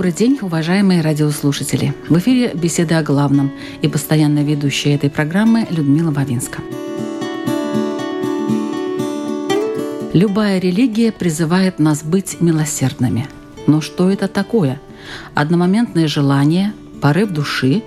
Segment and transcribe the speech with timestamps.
[0.00, 1.92] Добрый день, уважаемые радиослушатели.
[2.08, 6.62] В эфире беседа о главном и постоянно ведущая этой программы Людмила Бавинска.
[10.14, 13.28] Любая религия призывает нас быть милосердными.
[13.66, 14.80] Но что это такое?
[15.34, 17.82] Одномоментное желание, порыв души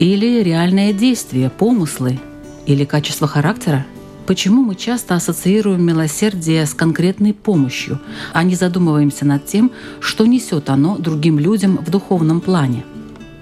[0.00, 2.18] или реальное действие, помыслы
[2.66, 3.86] или качество характера?
[4.26, 7.98] Почему мы часто ассоциируем милосердие с конкретной помощью,
[8.32, 12.84] а не задумываемся над тем, что несет оно другим людям в духовном плане?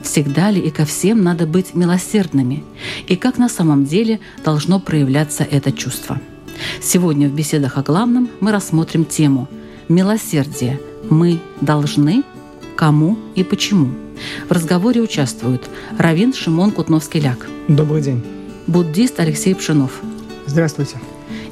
[0.03, 2.65] Всегда ли и ко всем надо быть милосердными?
[3.07, 6.19] И как на самом деле должно проявляться это чувство?
[6.81, 9.49] Сегодня в беседах о главном мы рассмотрим тему
[9.89, 10.81] «Милосердие.
[11.11, 12.23] Мы должны?
[12.77, 13.91] Кому и почему?»
[14.49, 17.47] В разговоре участвуют Равин Шимон Кутновский-Ляк.
[17.69, 18.25] Добрый день.
[18.67, 20.01] Буддист Алексей Пшенов.
[20.51, 20.97] Здравствуйте.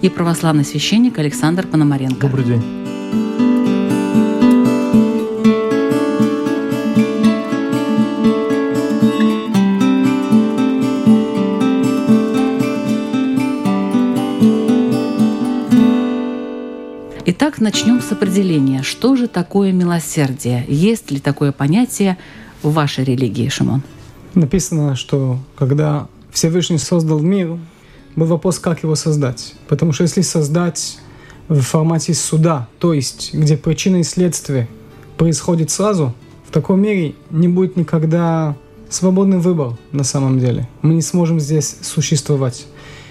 [0.03, 2.21] И православный священник Александр Пономаренко.
[2.21, 2.65] Добрый день.
[17.25, 18.83] Итак, начнем с определения.
[18.83, 20.65] Что же такое милосердие?
[20.67, 22.19] Есть ли такое понятие
[22.65, 23.83] в вашей религии, Шимон?
[24.35, 27.59] Написано, что когда Всевышний создал мир,
[28.17, 29.55] был вопрос, как его создать.
[29.69, 30.99] Потому что если создать
[31.49, 34.69] в формате суда, то есть где причина и следствие
[35.17, 36.15] происходит сразу,
[36.47, 38.57] в таком мире не будет никогда
[38.89, 40.69] свободный выбор на самом деле.
[40.83, 42.67] Мы не сможем здесь существовать.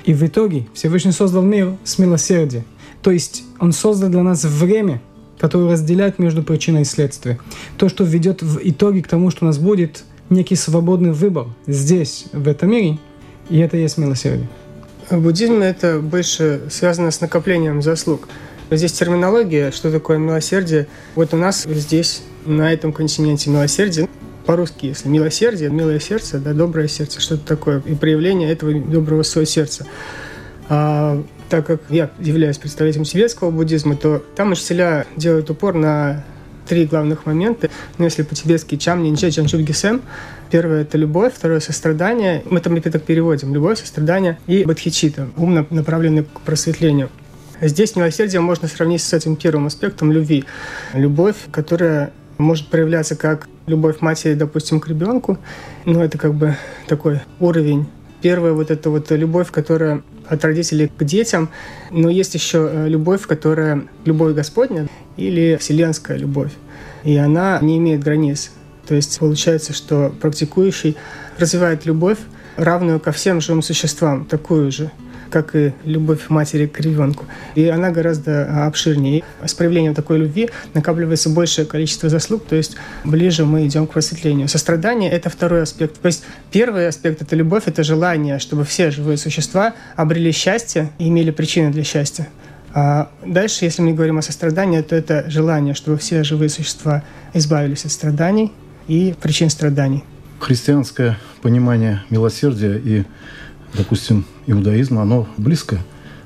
[0.05, 2.63] И в итоге Всевышний создал мир с милосердием.
[3.01, 5.01] То есть Он создал для нас время,
[5.37, 7.37] которое разделяет между причиной и следствием.
[7.77, 12.25] То, что ведет в итоге к тому, что у нас будет некий свободный выбор здесь,
[12.33, 12.99] в этом мире,
[13.49, 14.49] и это есть милосердие.
[15.09, 18.27] В буддизме это больше связано с накоплением заслуг.
[18.69, 20.87] Здесь терминология, что такое милосердие.
[21.15, 24.09] Вот у нас здесь, на этом континенте, милосердие
[24.45, 29.45] по-русски, если милосердие, милое сердце, да, доброе сердце, что-то такое, и проявление этого доброго своего
[29.45, 29.85] сердца.
[30.67, 36.25] А, так как я являюсь представителем тибетского буддизма, то там учителя делают упор на
[36.67, 37.69] три главных момента.
[37.97, 40.01] Ну, если по-тибетски чам, нинче, чанчук, гисем.
[40.51, 42.43] Первое– это любовь, второе– сострадание.
[42.49, 43.53] Мы там это так переводим.
[43.53, 47.09] Любовь, сострадание и бодхичита, ум, направленный к просветлению.
[47.59, 50.45] Здесь милосердие можно сравнить с этим первым аспектом любви.
[50.93, 55.37] Любовь, которая может проявляться как любовь матери, допустим, к ребенку.
[55.85, 56.55] Ну, это как бы
[56.87, 57.87] такой уровень.
[58.21, 61.49] Первое вот это вот любовь, которая от родителей к детям,
[61.91, 66.51] но есть еще э, любовь, которая любовь Господня или вселенская любовь.
[67.03, 68.51] И она не имеет границ.
[68.87, 70.95] То есть получается, что практикующий
[71.37, 72.19] развивает любовь,
[72.55, 74.91] равную ко всем живым существам, такую же
[75.29, 77.25] как и любовь матери к ребенку.
[77.55, 79.23] И она гораздо а, обширнее.
[79.45, 84.47] С проявлением такой любви накапливается большее количество заслуг, то есть ближе мы идем к просветлению.
[84.47, 85.99] Сострадание— это второй аспект.
[85.99, 91.07] То есть первый аспект— это любовь, это желание, чтобы все живые существа обрели счастье и
[91.07, 92.27] имели причины для счастья.
[92.79, 97.85] А дальше, если мы говорим о сострадании, то это желание, чтобы все живые существа избавились
[97.85, 98.51] от страданий
[98.87, 100.03] и причин страданий.
[100.39, 103.03] Христианское понимание милосердия и
[103.73, 105.79] допустим, иудаизма, оно близко,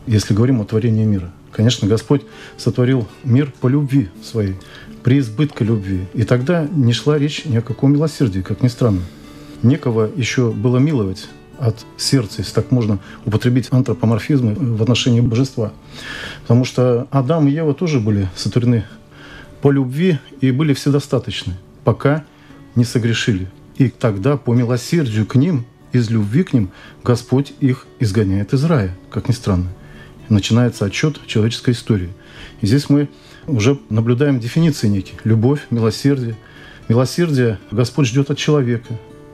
[0.07, 1.31] если говорим о творении мира.
[1.53, 2.23] Конечно, Господь
[2.57, 4.57] сотворил мир по любви своей,
[5.03, 6.01] при избытке любви.
[6.13, 9.03] И тогда не шла речь ни о каком милосердии, как ни странно.
[9.63, 11.29] Некого еще было миловать
[11.61, 15.71] от сердца, если так можно употребить антропоморфизмы в отношении божества.
[16.41, 18.83] Потому что Адам и Ева тоже были сотворены
[19.61, 21.53] по любви и были вседостаточны,
[21.83, 22.25] пока
[22.75, 23.47] не согрешили.
[23.77, 26.71] И тогда по милосердию к ним из любви к ним
[27.03, 29.69] Господь их изгоняет из рая, как ни странно.
[30.29, 32.09] начинается отчет человеческой истории.
[32.61, 33.09] И здесь мы
[33.47, 35.19] уже наблюдаем дефиниции некие.
[35.25, 36.37] Любовь, милосердие.
[36.87, 38.93] Милосердие Господь ждет от человека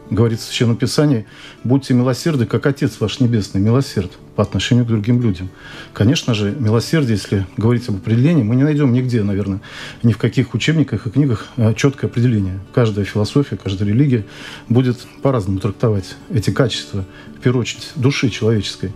[0.10, 1.26] говорится в Священном Писании,
[1.64, 5.50] будьте милосерды, как Отец ваш Небесный, милосерд по отношению к другим людям.
[5.94, 9.62] Конечно же, милосердие, если говорить об определении, мы не найдем нигде, наверное,
[10.04, 12.60] ни в каких учебниках и книгах а, четкое определение.
[12.74, 14.26] Каждая философия, каждая религия
[14.70, 17.04] будет по-разному трактовать эти качества,
[17.38, 18.94] в первую очередь, души человеческой.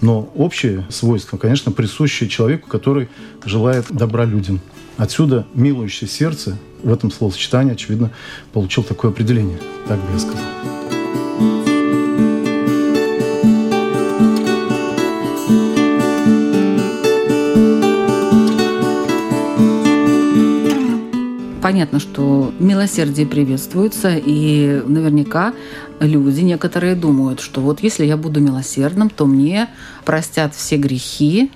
[0.00, 3.08] Но общее свойство, конечно, присущее человеку, который
[3.44, 4.60] желает добра людям.
[4.98, 8.10] Отсюда милующее сердце в этом словосочетании, очевидно,
[8.52, 9.58] получил такое определение.
[9.86, 10.42] Так бы я сказал.
[21.62, 25.54] Понятно, что милосердие приветствуется, и наверняка
[26.00, 29.68] люди некоторые думают, что вот если я буду милосердным, то мне
[30.04, 31.52] простят все грехи,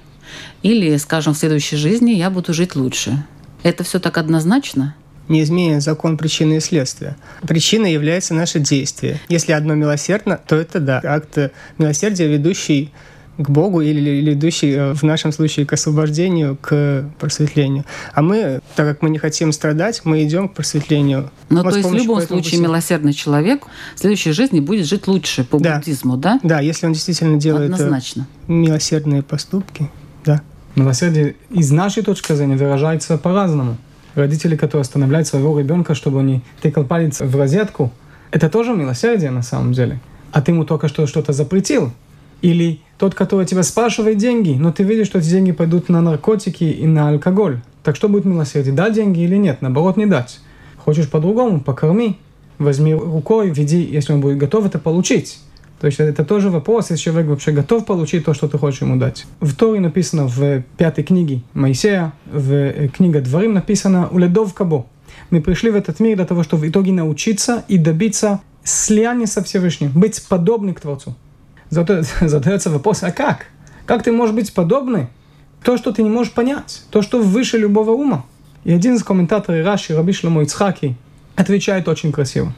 [0.63, 3.27] или, скажем, в следующей жизни я буду жить лучше.
[3.63, 4.95] Это все так однозначно?
[5.29, 7.17] Не изменяя закон причины и следствия.
[7.43, 9.21] Причиной является наше действие.
[9.29, 11.39] Если одно милосердно, то это да, акт
[11.79, 12.93] милосердия, ведущий
[13.39, 17.85] к Богу или, идущий э, в нашем случае к освобождению, к просветлению.
[18.15, 21.31] А мы, так как мы не хотим страдать, мы идем к просветлению.
[21.51, 22.63] Но ну, то есть в любом случае пути.
[22.63, 23.65] милосердный человек
[23.95, 25.77] в следующей жизни будет жить лучше по да.
[25.77, 26.41] буддизму, да?
[26.43, 28.27] Да, если он действительно делает э, Однозначно.
[28.49, 29.91] милосердные поступки,
[30.25, 30.43] да.
[30.75, 33.77] Милосердие из нашей точки зрения выражается по-разному.
[34.17, 37.93] Родители, которые останавливают своего ребенка, чтобы он не тыкал палец в розетку,
[38.31, 40.01] это тоже милосердие на самом деле.
[40.33, 41.93] А ты ему только что что-то запретил.
[42.41, 46.65] Или тот, который тебя спрашивает деньги, но ты видишь, что эти деньги пойдут на наркотики
[46.65, 47.61] и на алкоголь.
[47.83, 48.75] Так что будет милосердие?
[48.75, 49.61] Дать деньги или нет?
[49.61, 50.41] Наоборот, не дать.
[50.79, 51.61] Хочешь по-другому?
[51.61, 52.19] Покорми.
[52.59, 55.41] Возьми рукой, веди, если он будет готов это получить.
[55.81, 58.97] То есть это тоже вопрос, если человек вообще готов получить то, что ты хочешь ему
[58.97, 59.27] дать.
[59.41, 64.87] В Торе написано в пятой книге Моисея, в э, книге Дворим написано «Уледов кабо».
[65.31, 69.43] Мы пришли в этот мир для того, чтобы в итоге научиться и добиться слияния со
[69.43, 71.15] Всевышним, быть подобным к Творцу.
[71.71, 73.47] задается вопрос, а как?
[73.85, 75.09] Как ты можешь быть подобный?
[75.63, 78.25] То, что ты не можешь понять, то, что выше любого ума.
[78.65, 80.97] И один из комментаторов Раши, Раби Шломо Ицхаки,
[81.35, 82.53] отвечает очень красиво.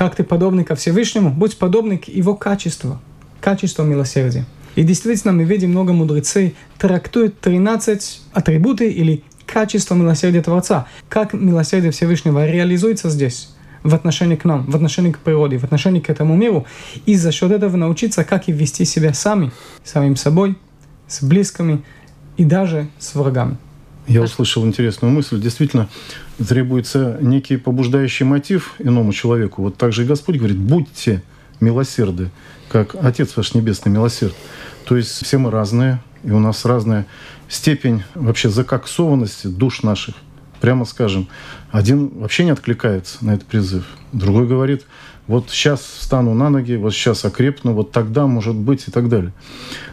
[0.00, 2.98] Как ты подобный ко Всевышнему, будь подобный к его качеству,
[3.38, 4.46] качеству милосердия.
[4.74, 10.86] И действительно, мы видим, много мудрецей трактуют 13 атрибуты или качества милосердия Творца.
[11.10, 13.50] Как милосердие Всевышнего реализуется здесь
[13.82, 16.64] в отношении к нам, в отношении к природе, в отношении к этому миру,
[17.04, 19.52] и за счет этого научиться, как и вести себя сами,
[19.84, 20.56] самим собой,
[21.08, 21.82] с близкими
[22.38, 23.58] и даже с врагами.
[24.10, 25.40] Я услышал интересную мысль.
[25.40, 25.88] Действительно,
[26.36, 29.62] требуется некий побуждающий мотив иному человеку.
[29.62, 31.22] Вот так же и Господь говорит, будьте
[31.60, 32.30] милосерды,
[32.68, 34.34] как Отец ваш Небесный милосерд.
[34.84, 37.06] То есть все мы разные, и у нас разная
[37.48, 40.16] степень вообще закоксованности душ наших–
[40.60, 41.28] прямо скажем.
[41.70, 43.84] Один вообще не откликается на этот призыв.
[44.12, 44.84] Другой говорит,
[45.26, 49.32] вот сейчас встану на ноги, вот сейчас окрепну, вот тогда, может быть, и так далее.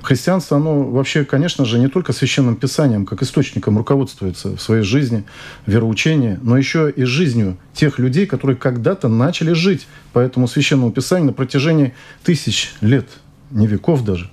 [0.01, 5.25] Христианство, оно вообще, конечно же, не только священным писанием, как источником руководствуется в своей жизни,
[5.65, 11.27] вероучении, но еще и жизнью тех людей, которые когда-то начали жить по этому священному писанию
[11.27, 11.93] на протяжении
[12.23, 13.07] тысяч лет,
[13.51, 14.29] не веков даже.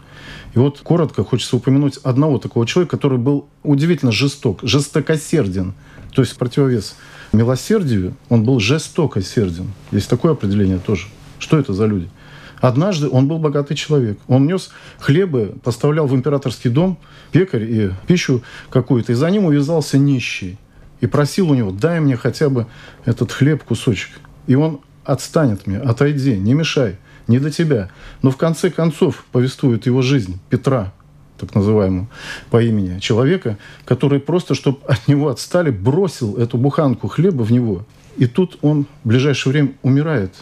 [0.55, 5.75] И вот коротко хочется упомянуть одного такого человека, который был удивительно жесток, жестокосерден,
[6.14, 6.96] то есть противовес
[7.32, 9.72] милосердию, он был жестокосерден.
[9.90, 11.08] Есть такое определение тоже.
[11.38, 12.08] Что это за люди?
[12.61, 14.19] Однажды он был богатый человек.
[14.28, 16.99] Он нес хлебы, поставлял в императорский дом
[17.32, 20.56] пекарь и пищу какую-то, и за ним увязался нищий.
[21.00, 22.67] И просил у него, дай мне хотя бы
[23.05, 24.10] этот хлеб, кусочек.
[24.46, 26.96] И он отстанет мне, отойди, не мешай,
[27.26, 27.90] не до тебя.
[28.22, 30.93] Но в конце концов повествует его жизнь Петра,
[31.38, 32.08] так называемого,
[32.50, 37.84] по имени человека, который просто, чтобы от него отстали, бросил эту буханку хлеба в него.
[38.17, 40.34] И тут он в ближайшее время умирает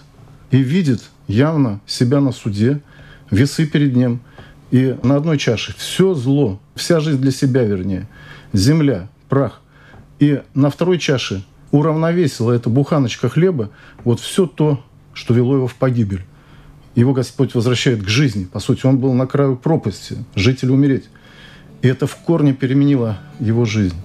[0.51, 2.81] и видит явно себя на суде,
[3.31, 4.21] весы перед ним,
[4.71, 8.09] и на одной чаше все зло, вся жизнь для себя, вернее,
[8.53, 9.61] земля, прах.
[10.19, 13.71] И на второй чаше уравновесила эта буханочка хлеба
[14.05, 14.83] вот все то,
[15.15, 16.25] что вело его в погибель
[16.95, 18.45] его Господь возвращает к жизни.
[18.45, 21.05] По сути, он был на краю пропасти, жить или умереть.
[21.81, 23.97] И это в корне переменило его жизнь.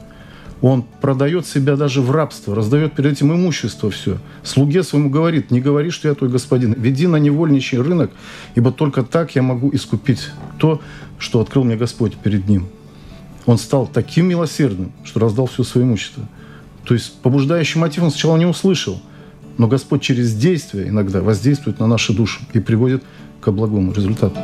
[0.61, 4.17] Он продает себя даже в рабство, раздает перед этим имущество все.
[4.41, 8.09] Слуге своему говорит, не говори, что я твой господин, веди на невольничий рынок,
[8.55, 10.81] ибо только так я могу искупить то,
[11.19, 12.67] что открыл мне Господь перед ним.
[13.45, 16.27] Он стал таким милосердным, что раздал все свое имущество.
[16.85, 18.99] То есть побуждающий мотив он сначала не услышал–
[19.57, 23.03] но Господь через действие иногда воздействует на наши души и приводит
[23.41, 24.39] к благому результату.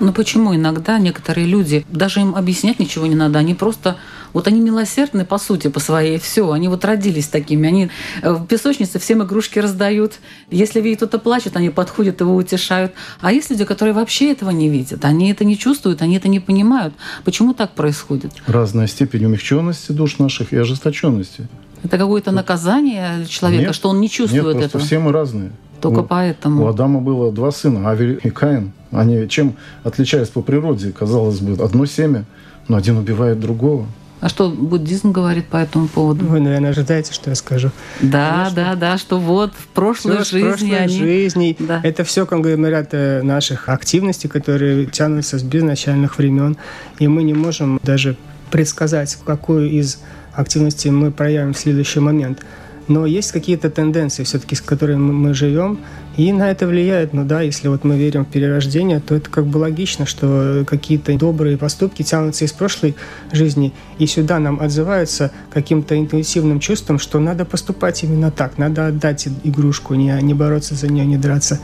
[0.00, 3.96] Но почему иногда некоторые люди, даже им объяснять ничего не надо, они просто
[4.34, 8.46] вот они милосердны по сути, по своей, все, они вот родились такими, они э, в
[8.46, 10.14] песочнице всем игрушки раздают,
[10.50, 12.92] если видят кто-то плачет, они подходят, его утешают.
[13.20, 16.40] А есть люди, которые вообще этого не видят, они это не чувствуют, они это не
[16.40, 16.92] понимают.
[17.24, 18.32] Почему так происходит?
[18.46, 21.48] Разная степень умягченности душ наших и ожесточенности.
[21.84, 24.82] Это какое-то наказание человека, Нет, что он не чувствует Нет, этого.
[24.82, 25.52] все мы разные.
[25.80, 26.64] Только У- поэтому.
[26.64, 28.72] У Адама было два сына, Авель и Каин.
[28.90, 30.92] Они чем отличались по природе?
[30.92, 32.24] Казалось бы, одно семя,
[32.68, 33.86] но один убивает другого.
[34.24, 36.24] А что буддизм говорит по этому поводу?
[36.24, 37.70] Вы, наверное, ожидаете, что я скажу.
[38.00, 38.56] Да, Конечно.
[38.56, 40.98] да, да, что вот в прошлой Всё с жизни прошлой они...
[40.98, 41.56] жизни.
[41.58, 41.80] Да.
[41.84, 46.56] Это все конгломерат э, наших активностей, которые тянутся с безначальных времен.
[46.98, 48.16] И мы не можем даже
[48.50, 49.98] предсказать, какую из
[50.32, 52.38] активностей мы проявим в следующий момент.
[52.86, 55.78] Но есть какие-то тенденции все-таки, с которыми мы- живем,
[56.16, 57.12] и на это влияет.
[57.12, 61.16] Ну да, если вот мы верим в перерождение, то это как бы логично, что какие-то
[61.18, 62.94] добрые поступки тянутся из прошлой
[63.32, 69.26] жизни, и сюда нам отзываются каким-то интуитивным чувством, что надо поступать именно так, надо отдать
[69.44, 71.58] игрушку, не, не бороться за нее, не драться,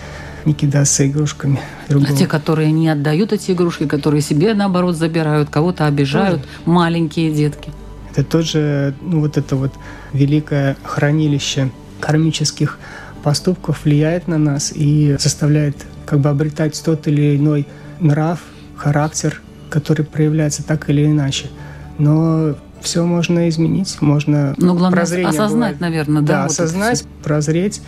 [0.45, 2.17] не кидаться игрушками А другого.
[2.17, 7.71] те, которые не отдают эти игрушки, которые себе, наоборот, забирают, кого-то обижают, маленькие детки.
[8.12, 9.73] Это тоже ну, вот это вот
[10.12, 12.79] великое хранилище кармических
[13.23, 15.76] поступков влияет на нас и заставляет
[16.07, 17.67] как бы обретать тот или иной
[18.00, 18.40] нрав,
[18.76, 21.50] характер, который проявляется так или иначе.
[21.99, 25.81] Но все можно изменить, можно Но главное прозрение осознать, бывает.
[25.81, 26.33] наверное, да.
[26.33, 27.83] Да, вот осознать, прозреть,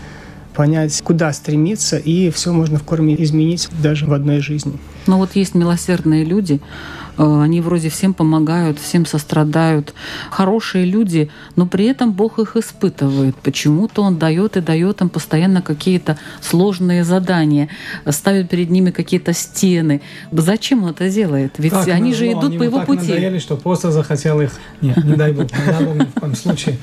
[0.55, 4.79] понять, куда стремиться, и все можно в корне изменить даже в одной жизни.
[5.07, 6.61] Но вот есть милосердные люди,
[7.19, 9.95] э, они вроде всем помогают, всем сострадают.
[10.31, 13.35] Хорошие люди, но при этом Бог их испытывает.
[13.37, 17.69] Почему-то Он дает и дает им постоянно какие-то сложные задания,
[18.09, 20.01] ставит перед ними какие-то стены.
[20.31, 21.55] Зачем Он это делает?
[21.59, 23.09] Ведь Так они же назло, идут они по его так пути.
[23.09, 24.53] надоели, что просто захотел их...
[24.81, 26.79] Нет, не дай бог, не дай бог ни в коем случае.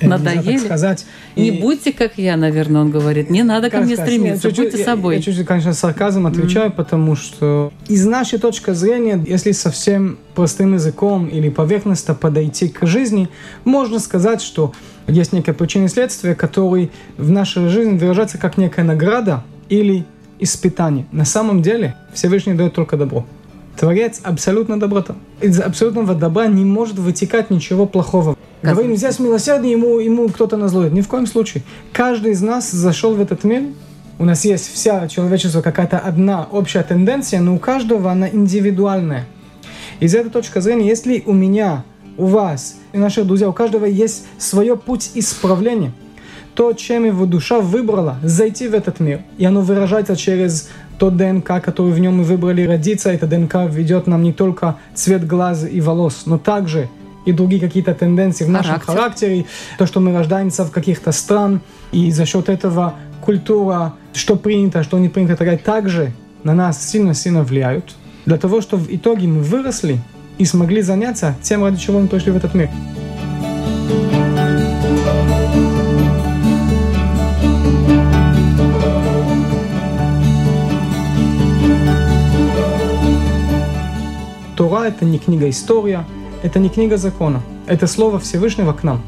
[0.00, 0.58] Так Надоели?
[0.58, 1.06] сказать.
[1.36, 3.30] Не будьте как я, наверное, он говорит.
[3.30, 5.16] Не надо ко мне стремиться, будьте собой.
[5.16, 7.47] Я чуть-чуть, конечно, с сарказмом отвечаю, потому что
[7.88, 13.28] из нашей точки зрения, если совсем простым языком или поверхностно подойти к жизни,
[13.64, 14.72] можно сказать, что
[15.06, 20.04] есть некая причина и следствие, которые в нашей жизни выражаются как некая награда или
[20.38, 21.06] испытание.
[21.12, 23.26] На самом деле Всевышний дает только добро.
[23.78, 25.14] Творец абсолютно доброта.
[25.40, 28.36] Из абсолютного добра не может вытекать ничего плохого.
[28.60, 30.92] Говорим, здесь милосердие, ему, ему кто-то назлоит.
[30.92, 31.62] Ни в коем случае.
[31.92, 33.62] Каждый из нас зашел в этот мир.
[34.20, 39.26] У нас есть вся человечество какая-то одна общая тенденция, но у каждого она индивидуальная.
[40.00, 41.84] Из этой точки зрения, если у меня,
[42.16, 45.92] у вас и наших друзей, у каждого есть свой путь исправления,
[46.56, 51.62] то, чем его душа выбрала зайти в этот мир, и оно выражается через тот ДНК,
[51.62, 55.80] который в нем мы выбрали родиться, это ДНК ведет нам не только цвет глаз и
[55.80, 56.88] волос, но также
[57.24, 58.94] и другие какие-то тенденции в нашем Характер.
[58.94, 59.46] характере,
[59.78, 61.60] то, что мы рождаемся в каких-то стран,
[61.92, 62.94] и за счет этого
[63.28, 66.12] культура, что принято, что не принято, так также
[66.44, 67.94] на нас сильно-сильно влияют,
[68.24, 70.00] для того, чтобы в итоге мы выросли
[70.38, 72.70] и смогли заняться тем, ради чего мы пришли в этот мир.
[84.56, 86.06] Тора— это не книга история,
[86.42, 87.42] это не книга закона.
[87.66, 89.02] Это слово Всевышнего к нам.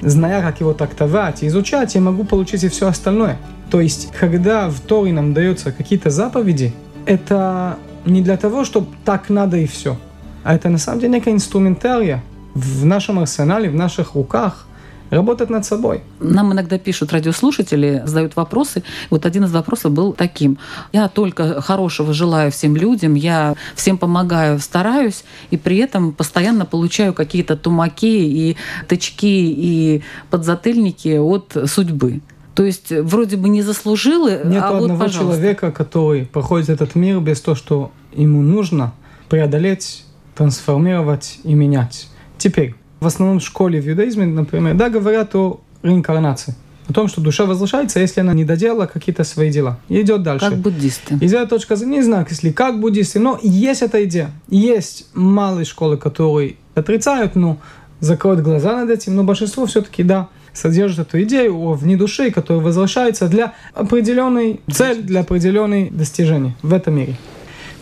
[0.00, 3.38] Зная, как его трактовать и изучать, я могу получить и все остальное.
[3.70, 6.72] То есть, когда в Торе нам даются какие-то заповеди,
[7.06, 9.96] это не для того, чтобы так надо и все,
[10.42, 12.22] а это на самом деле некая инструментария
[12.54, 14.66] в нашем арсенале, в наших руках,
[15.10, 16.02] работать над собой.
[16.20, 18.82] Нам иногда пишут радиослушатели, задают вопросы.
[19.10, 20.58] Вот один из вопросов был таким.
[20.92, 27.12] Я только хорошего желаю всем людям, я всем помогаю, стараюсь, и при этом постоянно получаю
[27.12, 28.56] какие-то тумаки и
[28.88, 32.20] тычки и подзатыльники от судьбы.
[32.54, 35.36] То есть вроде бы не заслужила, Нет а вот, одного пожалуйста.
[35.36, 38.92] человека, который проходит этот мир без того, что ему нужно
[39.28, 42.08] преодолеть, трансформировать и менять.
[42.38, 46.54] Теперь, в основном в школе в иудаизме, например, да, говорят о реинкарнации.
[46.88, 49.78] О том, что душа возвращается, если она не доделала какие-то свои дела.
[49.88, 50.50] И идет дальше.
[50.50, 51.18] Как буддисты.
[51.46, 54.30] Точки зрения, не знаю, если как буддисты, но есть эта идея.
[54.48, 57.58] Есть малые школы, которые отрицают, но
[58.00, 62.62] закроют глаза над этим, но большинство все-таки, да, содержит эту идею о вне души, которая
[62.62, 67.16] возвращается для определенной цели, для определенной достижения в этом мире.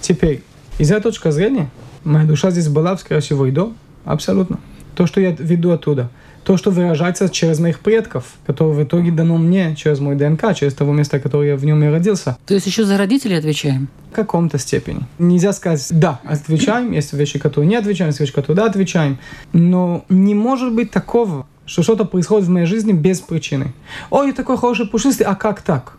[0.02, 0.42] Теперь,
[0.78, 1.70] из этой точки зрения,
[2.04, 3.72] моя душа здесь была, скорее всего, и до,
[4.04, 4.58] абсолютно.
[4.98, 6.10] То, что я веду оттуда,
[6.42, 10.74] то, что выражается через моих предков, которые в итоге дано мне через мой ДНК, через
[10.74, 13.86] того места, которое я в нем и родился, То есть еще за родителей отвечаем?
[14.10, 15.02] в каком-то степени.
[15.20, 19.18] Нельзя сказать, да, отвечаем, есть вещи, которые не отвечаем, есть вещи, которые да, отвечаем.
[19.52, 23.72] Но не может быть такого, что что-то происходит в моей жизни без причины.
[24.10, 25.97] Ой, я такой хороший пушистый, а как так?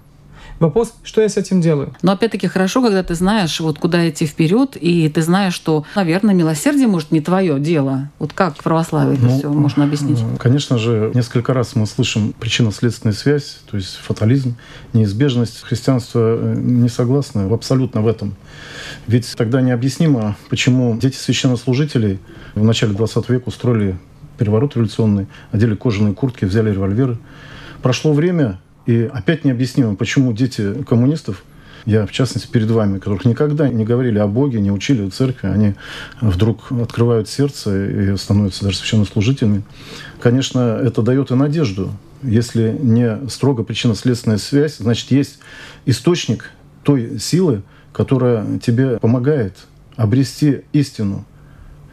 [0.59, 1.93] Вопрос, что я с этим делаю?
[2.01, 6.35] Но опять-таки хорошо, когда ты знаешь, вот куда идти вперед, и ты знаешь, что, наверное,
[6.35, 8.09] милосердие, может, не твое дело.
[8.19, 10.19] Вот как в православии ну, это все можно объяснить?
[10.37, 14.55] Конечно же, несколько раз мы слышим причинно-следственную связь, то есть фатализм,
[14.93, 15.61] неизбежность.
[15.61, 18.35] Христианство э, не согласно абсолютно в этом.
[19.07, 22.19] Ведь тогда необъяснимо, почему дети священнослужителей
[22.55, 23.97] в начале 20 века устроили
[24.37, 27.17] переворот революционный, одели кожаные куртки, взяли револьверы.
[27.81, 28.59] Прошло время,
[28.89, 31.43] и опять необъяснимо, почему дети коммунистов,
[31.85, 35.45] я в частности перед вами, которых никогда не говорили о Боге, не учили в церкви,
[35.49, 35.75] они
[36.21, 39.61] вдруг открывают сердце и становятся даже священнослужителями.
[40.19, 41.91] Конечно, это дает и надежду.
[42.23, 45.37] Если не строго причинно-следственная связь, значит, есть
[45.85, 46.49] источник
[46.81, 47.61] той силы,
[47.93, 49.53] которая тебе помогает
[49.97, 51.25] обрести истину.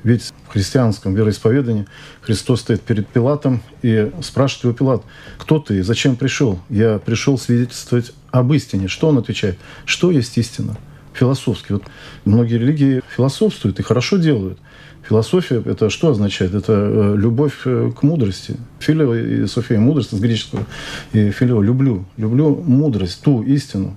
[0.06, 1.84] Ведь в христианском вероисповедании
[2.20, 5.02] Христос стоит перед Пилатом и спрашивает его Пилат,
[5.36, 6.60] кто ты, зачем пришел?
[6.70, 8.86] Я пришел свидетельствовать об истине.
[8.86, 9.58] Что он отвечает?
[9.84, 10.76] Что есть истина?
[11.12, 11.72] Философски.
[11.72, 11.82] Вот
[12.24, 14.60] многие религии философствуют и хорошо делают.
[15.02, 16.54] Философия– это что означает?
[16.54, 18.56] Это э, любовь э, к мудрости.
[18.78, 20.66] Филио и София– мудрость с греческого.
[21.14, 22.04] И филио– люблю.
[22.16, 23.96] Люблю мудрость, ту истину.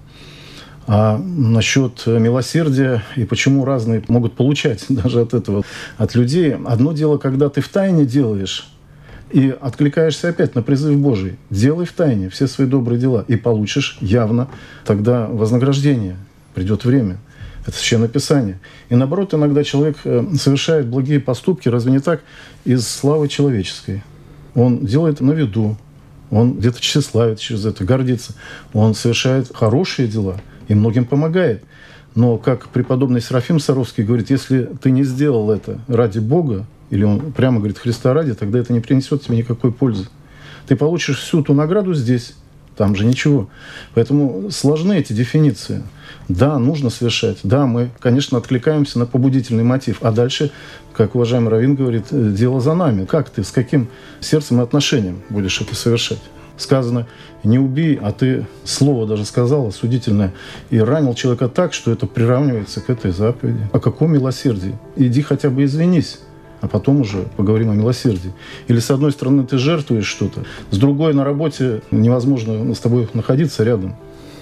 [0.92, 5.64] А насчет милосердия и почему разные могут получать даже от этого,
[5.98, 6.56] от людей.
[6.66, 8.68] Одно дело, когда ты в тайне делаешь,
[9.30, 11.38] и откликаешься опять на призыв Божий.
[11.52, 14.48] Делай в тайне все свои добрые дела, и получишь явно
[14.84, 16.16] тогда вознаграждение.
[16.56, 17.18] Придет время.
[17.68, 18.60] Это Священное Писание.
[18.90, 22.24] И наоборот, иногда человек э, совершает благие поступки, разве не так,
[22.66, 24.02] из славы человеческой.
[24.56, 25.78] Он делает на виду,
[26.32, 28.34] он где-то тщеславит через это, гордится.
[28.74, 31.64] Он совершает хорошие дела– и многим помогает.
[32.16, 37.34] Но, как преподобный Серафим Саровский говорит, если ты не сделал это ради Бога, или он
[37.34, 40.08] прямо говорит Христа ради, тогда это не принесет тебе никакой пользы.
[40.68, 42.36] Ты получишь всю ту награду здесь,
[42.76, 43.50] там же ничего.
[43.94, 45.84] Поэтому сложны эти дефиниции.
[46.30, 47.40] Да, нужно совершать.
[47.44, 49.98] Да, мы, конечно, откликаемся на побудительный мотив.
[50.02, 50.52] А дальше,
[50.94, 53.06] как уважаемый Равин говорит, дело за нами.
[53.06, 56.22] Как ты, с каким сердцем и отношением будешь это совершать?
[56.60, 57.08] Сказано
[57.44, 60.34] «не убей», а ты слово даже сказал осудительное,
[60.70, 63.60] и ранил человека так, что это приравнивается к этой заповеди.
[63.72, 64.76] О каком милосердии?
[64.96, 66.20] Иди хотя бы извинись
[66.62, 68.34] а потом уже поговорим о милосердии.
[68.68, 73.64] Или с одной стороны ты жертвуешь что-то, с другой на работе невозможно с тобой находиться
[73.64, 73.96] рядом.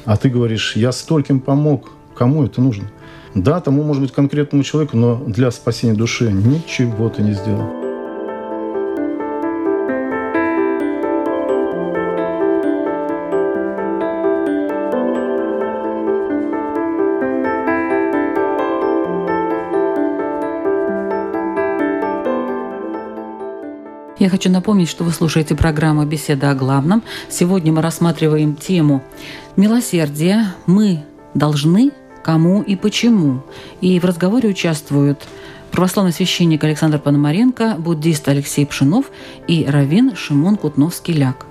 [0.06, 2.90] А ты говоришь, я стольким помог, кому это нужно?
[3.36, 7.87] Да, тому может быть конкретному человеку, но для спасения души ничего ты не сделал.
[24.20, 27.04] Я хочу напомнить, что вы слушаете программу «Беседа о главном».
[27.30, 29.04] Сегодня мы рассматриваем тему
[29.56, 30.56] «Милосердие.
[30.66, 31.04] Мы
[31.36, 31.92] должны
[32.24, 33.44] кому и почему».
[33.80, 35.28] И в разговоре участвуют
[35.72, 39.12] православный священник Александр Пономаренко, буддист Алексей Пшинов
[39.48, 41.46] и раввин Шимон Кутновский-Ляк.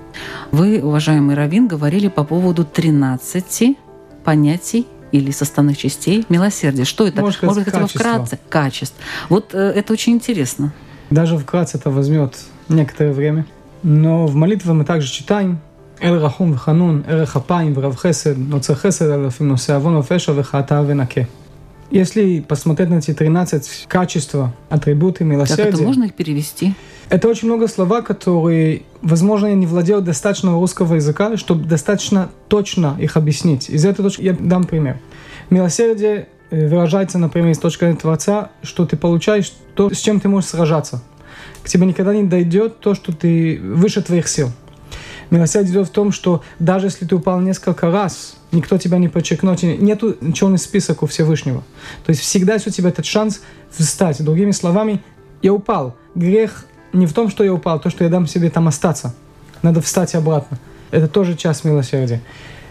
[0.51, 3.79] Вы, уважаемый раввин, говорили по поводу 13
[4.25, 6.85] понятий или составных частей милосердия.
[6.85, 7.21] Что это?
[7.21, 8.41] Может, Может быть, хотя бы вкратце.
[8.49, 8.97] Качеств.
[9.29, 10.73] Вот э, это очень интересно.
[11.11, 12.35] Даже вкратце это возьмет
[12.69, 13.47] некоторое время.
[13.83, 15.61] Но в молитве мы также читаем
[16.01, 21.29] «Эль рахум вханун, эрех апаим, врав хесед, ноце хесед, алафим носе авон вфеша, вхата венаке».
[21.91, 25.65] Если посмотреть на эти 13 качества, атрибуты милосердия...
[25.65, 26.75] Как это можно их перевести?
[27.09, 32.97] Это очень много слова, которые, возможно, я не владел достаточно русского языка, чтобы достаточно точно
[32.99, 33.71] их объяснить.
[33.71, 34.99] Из этой точки я дам пример.
[35.49, 40.29] Милосердие э, выражается, например, из точки зрения Творца, что ты получаешь то, с чем ты
[40.29, 41.01] можешь сражаться–
[41.67, 44.53] к тебе никогда не дойдет то, что ты выше твоих сил.
[45.31, 49.65] Милосердие идет в том, что даже если ты упал несколько раз, никто тебя не подчеркнет,
[49.65, 51.65] нету черный список у Всевышнего.
[52.05, 53.41] То есть всегда есть у тебя этот шанс
[53.73, 54.23] встать.
[54.23, 55.03] Другими словами,
[55.43, 55.97] я упал.
[56.15, 59.13] Грех не в том, что я упал, то, что я дам себе там остаться.
[59.63, 60.59] Надо встать обратно.
[60.93, 62.21] Это тоже часть милосердия.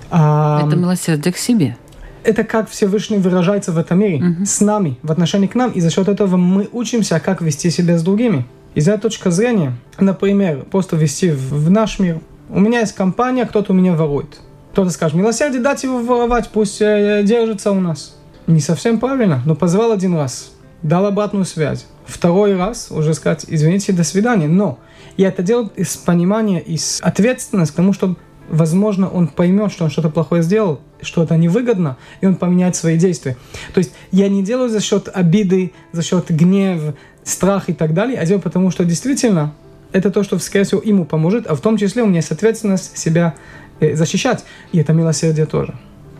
[0.09, 1.75] А, это милосердие к себе.
[2.23, 4.45] Это как Всевышний выражается в этом мире, угу.
[4.45, 7.97] с нами, в отношении к нам, и за счет этого мы учимся, как вести себя
[7.97, 8.45] с другими.
[8.75, 12.19] Из этой точки зрения, например, просто вести в, наш мир.
[12.49, 14.41] У меня есть компания, кто-то у меня ворует.
[14.73, 18.17] Кто-то скажет, милосердие, дать его воровать, пусть э, держится у нас.
[18.47, 20.51] Не совсем правильно, но позвал один раз,
[20.83, 21.85] дал обратную связь.
[22.05, 24.47] Второй раз уже сказать, извините, до свидания.
[24.47, 24.77] Но
[25.15, 28.17] я это делаю из понимания, из ответственности к тому, чтобы
[28.49, 32.97] возможно, он поймет, что он что-то плохое сделал, что это невыгодно, и он поменяет свои
[32.97, 33.37] действия.
[33.73, 38.19] То есть я не делаю за счет обиды, за счет гнева, страх и так далее,
[38.19, 39.53] а делаю потому, что действительно
[39.91, 42.97] это то, что, скорее всего, ему поможет, а в том числе у меня есть ответственность
[42.97, 43.35] себя
[43.79, 45.73] э, защищать, и это милосердие тоже.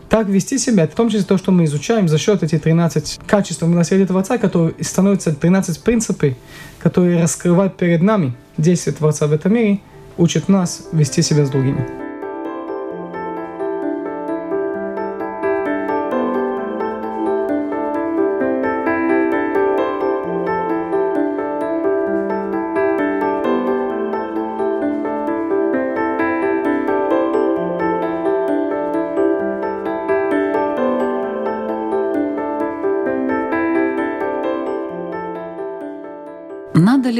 [0.08, 3.62] так вести себя, в том числе то, что мы изучаем за счет этих 13 качеств
[3.62, 6.34] милосердия Творца, которые становятся 13 принципов,
[6.78, 9.80] которые раскрывают перед нами действие Творца в этом мире,
[10.16, 12.05] учат нас вести себя с другими.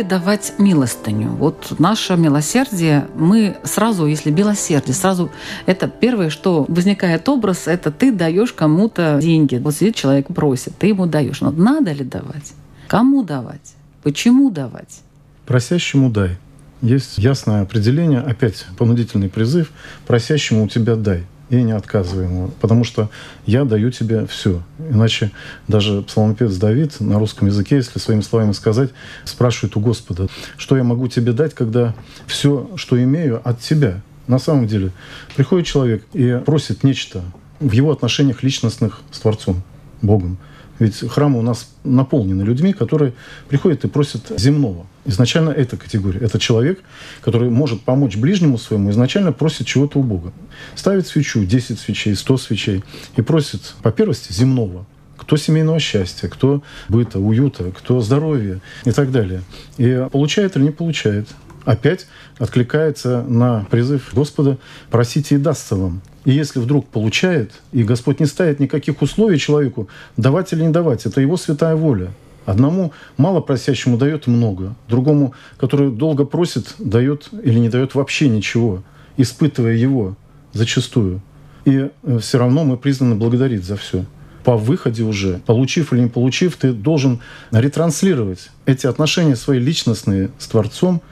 [0.06, 1.30] Давать милостыню?
[1.30, 5.30] Вот наше милосердие, мы сразу, если милосердие, сразу
[5.66, 9.56] это первое, что возникает образ, это ты даешь кому-то деньги.
[9.56, 11.40] Вот сидит человек просит, ты ему даешь.
[11.40, 12.52] Но надо ли давать?
[12.88, 13.74] Кому давать?
[14.02, 15.00] Почему давать?
[15.46, 16.36] Просящему дай.
[16.82, 19.72] Есть ясное определение, опять понудительный призыв,
[20.06, 23.08] просящему у тебя дай и не отказывай ему, потому что
[23.46, 24.62] я даю тебе все.
[24.78, 25.30] Иначе
[25.68, 28.90] даже псалмопевец Давид на русском языке, если своими словами сказать,
[29.24, 31.94] спрашивает у Господа, что я могу тебе дать, когда
[32.26, 34.00] все, что имею, от тебя.
[34.26, 34.90] На самом деле
[35.36, 37.22] приходит человек и просит нечто
[37.60, 39.62] в его отношениях личностных с Творцом,
[40.02, 40.38] Богом.
[40.78, 43.14] Ведь храмы у нас наполнены людьми, которые
[43.48, 44.86] приходят и просят земного.
[45.04, 46.20] Изначально эта категория.
[46.20, 46.80] Это человек,
[47.22, 50.32] который может помочь ближнему своему, изначально просит чего-то у Бога.
[50.74, 52.84] Ставит свечу, 10 свечей, 100 свечей,
[53.16, 54.84] и просит, по первости, земного.
[55.16, 59.42] Кто семейного счастья, кто быта, уюта, кто здоровья и так далее.
[59.78, 61.28] И получает или не получает.
[61.64, 62.06] Опять
[62.38, 64.58] откликается на призыв Господа
[64.90, 66.02] «просите и дастся вам».
[66.26, 71.06] И если вдруг получает, и Господь не ставит никаких условий человеку, давать или не давать,
[71.06, 72.10] это его святая воля.
[72.44, 78.82] Одному мало просящему дает много, другому, который долго просит, дает или не дает вообще ничего,
[79.16, 80.16] испытывая его
[80.52, 81.22] зачастую.
[81.64, 84.04] И э, все равно мы признаны благодарить за все.
[84.42, 87.20] По выходе уже, получив или не получив, ты должен
[87.52, 91.02] ретранслировать эти отношения свои личностные с Творцом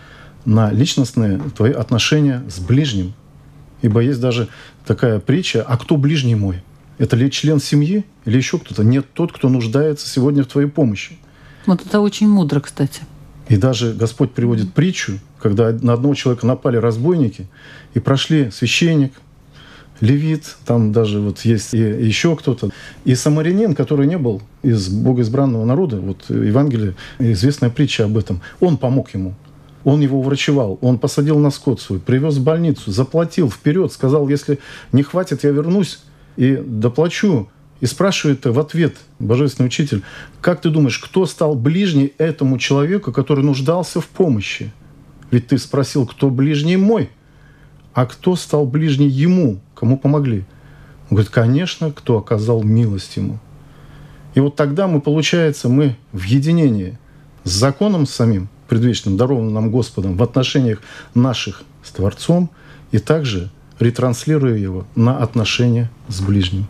[0.45, 3.15] на личностные твои отношения с ближним.
[3.85, 4.49] Ибо есть даже
[4.87, 6.63] такая притча, а кто ближний мой?
[6.97, 8.83] Это ли член семьи или еще кто-то?
[8.83, 11.19] Нет, тот, кто нуждается сегодня в твоей помощи.
[11.67, 13.03] Вот это очень мудро, кстати.
[13.51, 17.47] И даже Господь приводит притчу, когда на одного человека напали разбойники
[17.93, 19.13] и прошли священник,
[20.01, 22.71] левит, там даже вот есть и еще кто-то.
[23.05, 28.79] И самарянин, который не был из богоизбранного народа, вот Евангелие, известная притча об этом, он
[28.79, 29.35] помог ему.
[29.85, 34.59] Он его врачевал, он посадил на скот свой, привез в больницу, заплатил вперед, сказал, если
[34.93, 36.01] не хватит, я вернусь
[36.37, 37.49] и доплачу.
[37.81, 40.03] И спрашивает в ответ Божественный Учитель,
[40.41, 44.73] как ты думаешь, кто стал ближний этому человеку, который нуждался в помощи?
[45.31, 47.11] Ведь ты спросил, кто ближний мой,
[47.93, 50.45] а кто стал ближний ему, кому помогли?
[51.11, 53.39] Он говорит, конечно, кто оказал милость ему.
[54.35, 56.99] И вот тогда мы, получается, мы в единении
[57.43, 60.81] с законом самим, предвечным, дарованным нам Господом в отношениях
[61.15, 62.51] наших с Творцом
[62.93, 66.67] и также ретранслируя его на отношения с ближним.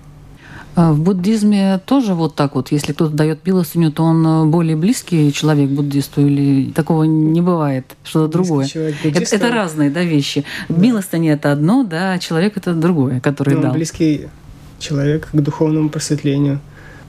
[0.76, 4.76] А в буддизме тоже вот так вот, если кто-то дает милостыню, то он э, более
[4.76, 8.66] близкий человек буддисту или такого не бывает, что-то другое.
[9.04, 10.44] Это, это разные да, вещи.
[10.68, 10.74] Да.
[10.74, 13.72] Милостыня это одно, да, а человек это другое, который ну, дал.
[13.74, 14.26] Близкий
[14.80, 16.61] человек к духовному просветлению.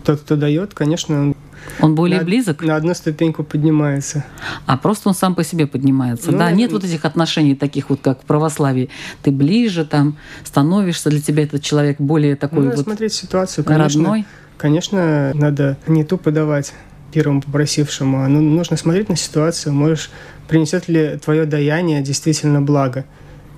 [0.03, 1.33] Тот, кто дает, конечно,
[1.79, 2.61] он более на, близок?
[2.61, 4.25] На одну ступеньку поднимается.
[4.65, 6.31] А просто он сам по себе поднимается.
[6.31, 8.89] Ну, да, нет вот этих отношений таких вот, как в православии.
[9.23, 14.01] Ты ближе там становишься, для тебя этот человек более такой ну, вот смотреть ситуацию, конечно,
[14.01, 14.25] родной.
[14.57, 16.73] Конечно, надо не тупо давать
[17.11, 19.73] первому попросившему, а ну, нужно смотреть на ситуацию.
[19.73, 20.09] Можешь,
[20.47, 23.05] принесет ли твое даяние действительно благо.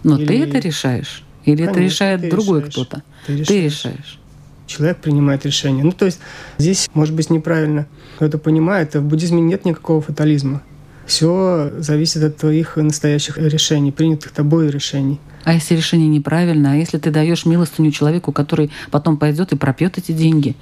[0.04, 0.26] Но Или...
[0.28, 1.24] ты это решаешь?
[1.46, 3.04] Или Конечно, это решает другой кто-то?
[3.26, 3.48] Ты решаешь.
[3.48, 4.20] Ты решаешь
[4.68, 5.84] человек принимает решение.
[5.84, 6.20] Ну, то есть
[6.58, 10.62] здесь, может быть, неправильно кто-то понимает, в буддизме нет никакого фатализма.
[11.06, 15.20] Все зависит от твоих настоящих решений, принятых тобой решений.
[15.46, 19.98] А если решение неправильно, а если ты даешь милостыню человеку, который потом пойдет и пропьет
[19.98, 20.56] эти деньги,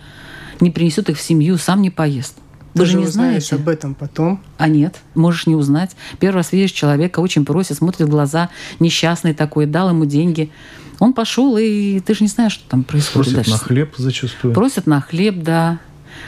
[0.59, 2.35] не принесет их в семью, сам не поест.
[2.75, 4.41] Вы Ты же не знаете об этом потом.
[4.57, 5.95] А нет, можешь не узнать.
[6.19, 10.51] Первый раз видишь человека, очень просит, смотрит в глаза, несчастный такой, дал ему деньги.
[10.99, 13.51] Он пошел, и ты же не знаешь, что там происходит Просят дальше.
[13.51, 14.53] на хлеб зачастую.
[14.53, 15.79] Просят на хлеб, да.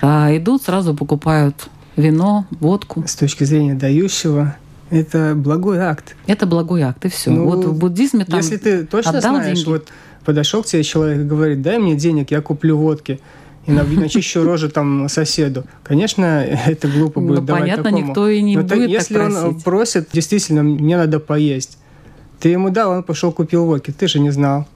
[0.02, 3.04] А идут, сразу покупают вино, водку.
[3.08, 4.56] С точки зрения дающего,
[4.90, 6.16] это благой акт.
[6.28, 7.32] Это благой акт, и все.
[7.32, 9.70] Ну, вот в буддизме там Если ты точно знаешь, деньги.
[9.70, 9.88] вот
[10.24, 13.20] подошел к тебе человек и говорит, дай мне денег, я куплю водки
[13.66, 15.66] и начищу рожу там соседу.
[15.84, 18.08] Конечно, это глупо будет ну, давать понятно, такому.
[18.08, 21.78] никто и не Но будет Если так он просит, действительно, мне надо поесть.
[22.40, 24.68] Ты ему дал, он пошел купил водки, ты же не знал.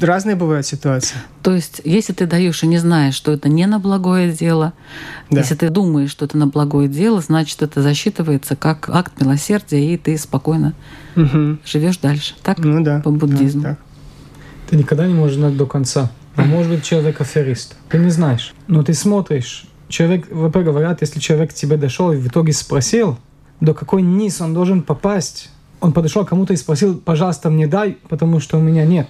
[0.00, 1.16] Разные бывают ситуации.
[1.42, 4.72] То есть, если ты даешь и не знаешь, что это не на благое дело,
[5.30, 5.40] да.
[5.40, 9.96] если ты думаешь, что это на благое дело, значит, это засчитывается как акт милосердия, и
[9.96, 10.74] ты спокойно
[11.14, 11.58] угу.
[11.64, 12.34] живешь дальше.
[12.42, 12.58] Так?
[12.58, 13.00] Ну да.
[13.00, 13.62] По буддизму.
[13.62, 13.76] Да,
[14.68, 16.10] Ты никогда не можешь знать до конца.
[16.34, 17.76] А может быть, человек аферист.
[17.88, 18.54] Ты не знаешь.
[18.66, 19.66] Но ты смотришь.
[19.88, 23.18] Человек, ВП говорят, если человек к тебе дошел и в итоге спросил,
[23.60, 25.50] до какой низ он должен попасть,
[25.82, 29.08] он подошел к кому-то и спросил, пожалуйста, мне дай, потому что у меня нет.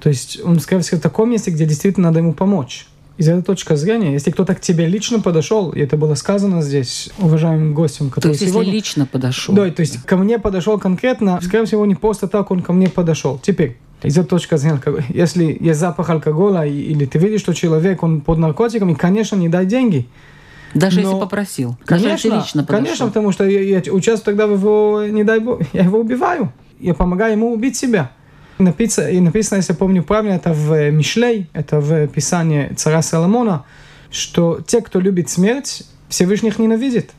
[0.00, 2.88] То есть он, скорее всего, в таком месте, где действительно надо ему помочь.
[3.16, 7.10] Из этой точки зрения, если кто-то к тебе лично подошел, и это было сказано здесь
[7.18, 8.72] уважаемым гостям, который то есть, сегодня...
[8.72, 9.54] если лично подошел.
[9.54, 12.88] Да, то есть ко мне подошел конкретно, скорее всего, не просто так он ко мне
[12.88, 13.38] подошел.
[13.38, 18.20] Теперь, из этой точки зрения, если есть запах алкоголя, или ты видишь, что человек, он
[18.20, 20.08] под наркотиками, конечно, не дай деньги.
[20.74, 21.76] Даже Но, если попросил.
[21.84, 22.84] Конечно, даже лично подошел.
[22.84, 26.52] конечно, потому что я, я участвую тогда в его, не дай бог, я его убиваю.
[26.80, 28.10] Я помогаю ему убить себя.
[28.58, 33.64] Написано, и написано, если помню правильно, это в Мишлей, это в Писании царя Соломона,
[34.10, 37.10] что те, кто любит смерть, Всевышних ненавидит.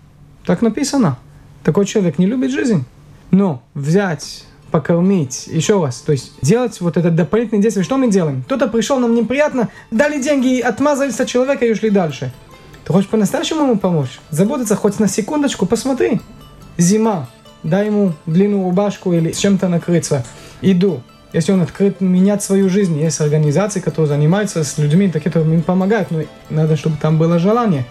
[0.46, 1.18] Так написано.
[1.64, 2.86] Такой человек не любит жизнь.
[3.32, 8.44] Но взять, покормить, еще раз, то есть делать вот это дополнительное действие, что мы делаем?
[8.44, 12.32] Кто-то пришел, нам неприятно, дали деньги, отмазались от человека и ушли дальше.
[12.86, 14.20] Ты хочешь по-настоящему ему помочь?
[14.30, 16.22] Заботиться хоть на секундочку, посмотри.
[16.78, 17.28] Зима,
[17.64, 20.24] дай ему длинную рубашку или с чем-то накрыться.
[20.62, 21.02] Иду,
[21.34, 25.64] если он открыт менять свою жизнь, есть организации, которые занимаются с людьми, такие, которые им
[25.64, 26.22] помогают, но
[26.52, 27.86] надо, чтобы там было желание.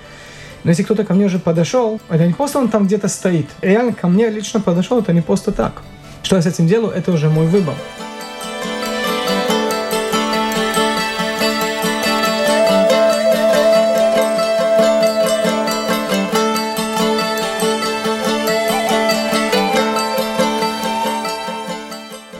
[0.62, 3.48] Но если кто-то ко мне уже подошел, это не просто он там где-то стоит.
[3.62, 5.82] Реально ко мне лично подошел, это не просто так.
[6.22, 7.74] Что я с этим делаю, это уже мой выбор.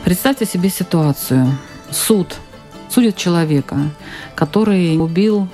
[0.05, 1.47] Представьте себе ситуацию.
[1.89, 2.35] Суд
[2.91, 3.75] судит человека,
[4.35, 5.47] который убил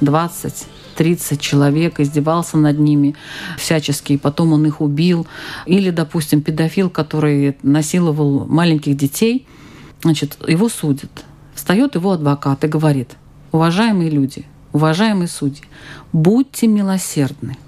[0.00, 0.66] 20
[0.96, 3.14] 30 человек, издевался над ними
[3.58, 5.26] всячески, и потом он их убил.
[5.66, 9.46] Или, допустим, педофил, который насиловал маленьких детей,
[10.02, 11.26] значит, его судят.
[11.54, 13.10] Встает его адвокат и говорит,
[13.52, 15.64] уважаемые люди, уважаемые судьи,
[16.14, 17.58] будьте милосердны.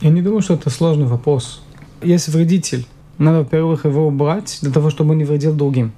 [0.00, 1.62] Я не думаю, что это сложный вопрос.
[2.02, 2.86] Есть вредитель,
[3.20, 5.92] надо, во-первых, его убрать для того, чтобы он не вредил другим.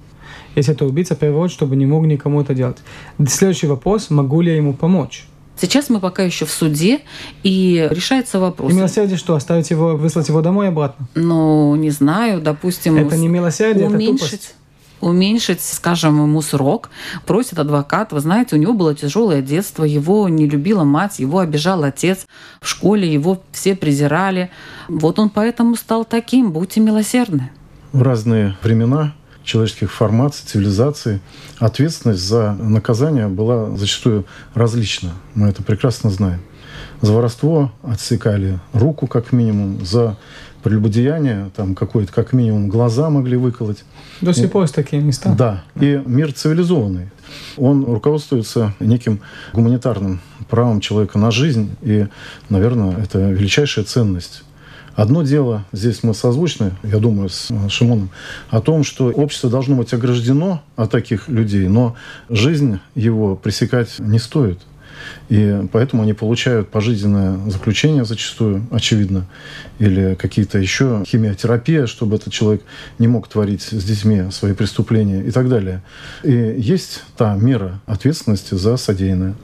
[0.54, 2.78] Если это убийца, перевод, чтобы не мог никому это делать.
[3.26, 5.26] Следующий вопрос, могу ли я ему помочь?
[5.56, 7.00] Сейчас мы пока еще в суде,
[7.42, 8.72] и решается вопрос.
[8.72, 11.06] И милосердие что, оставить его, выслать его домой и обратно?
[11.14, 12.96] Ну, не знаю, допустим...
[12.96, 14.54] Это не милосердие, уменьшить, это тупость
[15.02, 16.88] уменьшить, скажем, ему срок,
[17.26, 18.12] просит адвокат.
[18.12, 22.26] Вы знаете, у него было тяжелое детство, его не любила мать, его обижал отец
[22.60, 24.50] в школе, его все презирали.
[24.88, 26.52] Вот он поэтому стал таким.
[26.52, 27.50] Будьте милосердны.
[27.92, 29.12] В разные времена
[29.44, 31.20] человеческих формаций, цивилизаций,
[31.58, 35.10] ответственность за наказание была зачастую различна.
[35.34, 36.40] Мы это прекрасно знаем.
[37.00, 40.16] За воровство отсекали руку, как минимум, за
[40.62, 43.84] прелюбодеяние, там какое-то, как минимум, глаза могли выколоть.
[44.20, 45.34] До сих пор есть такие места.
[45.36, 45.64] Да.
[45.80, 47.10] И мир цивилизованный.
[47.56, 49.20] Он руководствуется неким
[49.52, 51.74] гуманитарным правом человека на жизнь.
[51.82, 52.06] И,
[52.48, 54.44] наверное, это величайшая ценность.
[54.94, 58.10] Одно дело, здесь мы созвучны, я думаю, с Шимоном,
[58.50, 61.96] о том, что общество должно быть ограждено от таких людей, но
[62.28, 64.60] жизнь его пресекать не стоит.
[65.28, 69.26] И поэтому они получают пожизненное заключение зачастую, очевидно,
[69.78, 72.62] или какие-то еще химиотерапия, чтобы этот человек
[72.98, 75.82] не мог творить с детьми свои преступления и так далее.
[76.22, 79.34] И есть та мера ответственности за содеянное.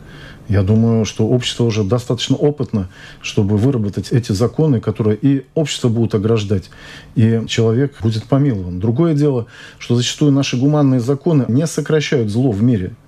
[0.49, 2.89] Я думаю, что общество уже достаточно опытно,
[3.21, 6.71] чтобы выработать эти законы, которые и общество будут ограждать,
[7.17, 8.81] и человек будет помилован.
[8.81, 9.47] Другое дело,
[9.79, 12.93] что зачастую наши гуманные законы не сокращают зло в мире–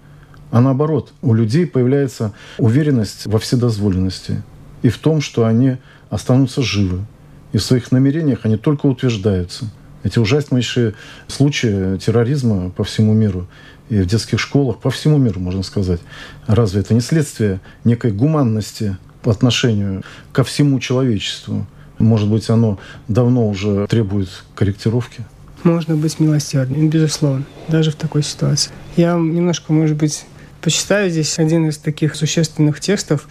[0.51, 4.43] а наоборот, у людей появляется уверенность во вседозволенности
[4.83, 5.77] и в том, что они
[6.09, 7.05] останутся живы.
[7.53, 9.67] И в своих намерениях они только утверждаются.
[10.03, 10.95] Эти ужаснейшие
[11.29, 13.47] случаи терроризма по всему миру
[13.89, 16.01] и в детских школах по всему миру, можно сказать.
[16.47, 21.67] Разве это не следствие некой гуманности по отношению ко всему человечеству?
[21.99, 25.25] Может быть, оно давно уже требует корректировки?
[25.65, 28.73] Можно быть милосердным, безусловно, даже в такой ситуации.
[28.97, 30.25] Я немножко, может быть,
[30.62, 33.29] Почитаю здесь один из таких существенных текстов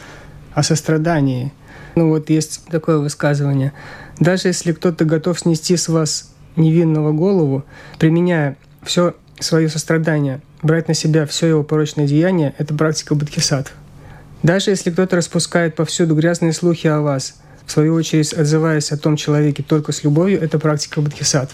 [0.54, 1.54] о сострадании.
[1.96, 3.72] Ну вот есть такое высказывание.
[4.20, 7.64] Даже если кто-то готов снести с вас невинного голову,
[8.00, 13.74] применяя все свое сострадание, брать на себя все его порочное деяние, это практика бодхисаттв.
[14.42, 19.16] Даже если кто-то распускает повсюду грязные слухи о вас, в свою очередь отзываясь о том
[19.16, 21.54] человеке только с любовью, это практика бодхисаттв.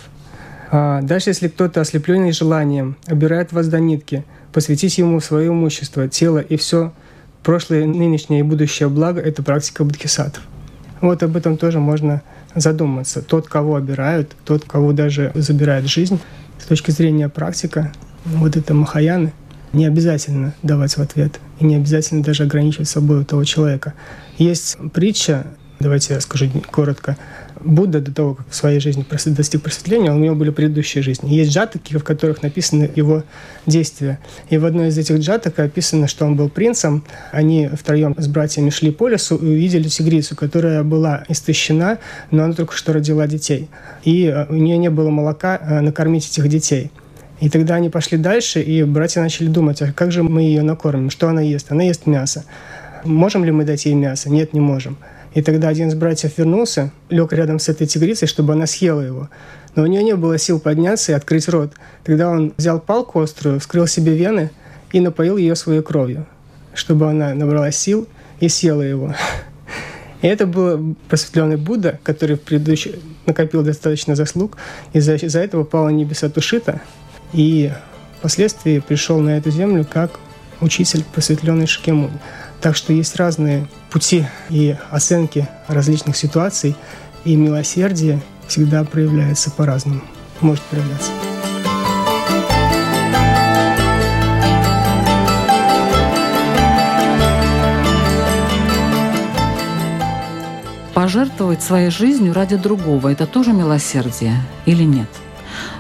[0.72, 4.24] А даже если кто-то, ослепленный желанием, обирает вас до нитки–
[4.56, 6.94] посвятить ему свое имущество, тело и все
[7.44, 10.40] прошлое, нынешнее и будущее благо– это практика бодхисаттв.
[11.02, 12.22] Вот об этом тоже можно
[12.56, 13.22] задуматься.
[13.22, 16.22] Тот, кого обирают, тот, кого даже забирает жизнь,
[16.58, 17.92] с точки зрения практика,
[18.24, 19.34] вот это Махаяны,
[19.74, 23.94] не обязательно давать в ответ, и не обязательно даже ограничивать собой этого человека.
[24.38, 25.48] Есть притча,
[25.82, 27.18] давайте я скажу коротко,
[27.66, 31.34] Будда до того, как в своей жизни достиг просветления, у него были предыдущие жизни.
[31.34, 33.24] Есть джатаки, в которых написаны его
[33.66, 34.20] действия.
[34.50, 37.04] И в одной из этих джаток описано, что он был принцем.
[37.32, 41.98] Они втроем с братьями шли по лесу и увидели тигрицу, которая была истощена,
[42.32, 43.68] но она только что родила детей.
[44.04, 46.92] И э, у нее не было молока э, накормить этих детей.
[47.42, 51.10] И тогда они пошли дальше, и братья начали думать, а как же мы ее накормим,
[51.10, 51.72] что она ест?
[51.72, 52.46] Она ест мясо.
[53.04, 54.30] Можем ли мы дать ей мясо?
[54.30, 54.98] Нет, не можем.
[55.36, 59.30] И тогда один из братьев вернулся, лег рядом с этой тигрицей, чтобы она съела его.
[59.76, 61.74] Но у нее не было сил подняться и открыть рот.
[62.06, 64.50] Тогда он взял палку острую, вскрыл себе вены
[64.94, 66.26] и напоил ее своей кровью,
[66.74, 68.08] чтобы она набрала сил
[68.40, 69.14] и съела его.
[70.22, 72.96] И это был просветленный Будда, который в предыдущий
[73.26, 74.58] накопил достаточно заслуг,
[74.94, 76.82] и за, за это попал на небеса Тушита,
[77.34, 77.72] и
[78.20, 80.20] впоследствии пришел на эту землю как
[80.62, 82.18] учитель просветленный Шакемунь.
[82.66, 86.76] Так что есть разные пути и оценки различных ситуаций,
[87.24, 90.02] и милосердие всегда проявляется по-разному,
[90.42, 91.12] может проявляться.
[100.96, 105.10] Пожертвовать своей жизнью ради другого– это тоже милосердие или нет?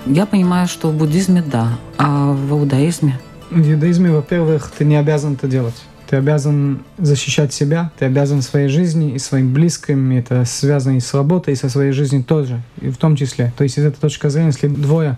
[0.06, 3.19] Я понимаю, что в буддизме– да, а в иудаизме?
[3.50, 5.74] В иудаизме, во-первых, ты не обязан это делать.
[6.10, 10.12] Ты обязан защищать себя, ты обязан своей жизни и своим близким.
[10.12, 13.52] Это связано и с работой, и со своей жизнью тоже, и в том числе.
[13.58, 15.18] То есть из этой точки зрения, если двое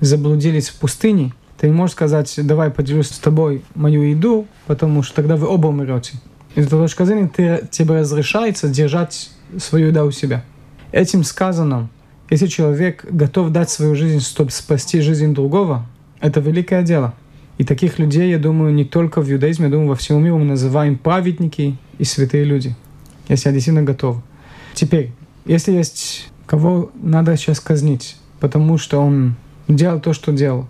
[0.00, 5.16] заблудились в пустыне, ты не можешь сказать, давай поделюсь с тобой мою еду, потому что
[5.16, 6.14] тогда вы оба умрете.
[6.54, 10.42] Из этой точки зрения ты, тебе разрешается держать свою еду у себя.
[10.92, 11.88] Этим сказано,
[12.30, 15.86] если человек готов дать свою жизнь, чтобы спасти жизнь другого,
[16.20, 17.14] это великое дело.
[17.60, 20.46] И таких людей, я думаю, не только в иудаизме, я думаю, во всем мире мы
[20.46, 22.74] называем праведники и святые люди,
[23.28, 24.22] если я действительно готов.
[24.72, 25.12] Теперь,
[25.44, 29.34] если есть кого надо сейчас казнить, потому что он
[29.68, 30.68] делал то, что делал,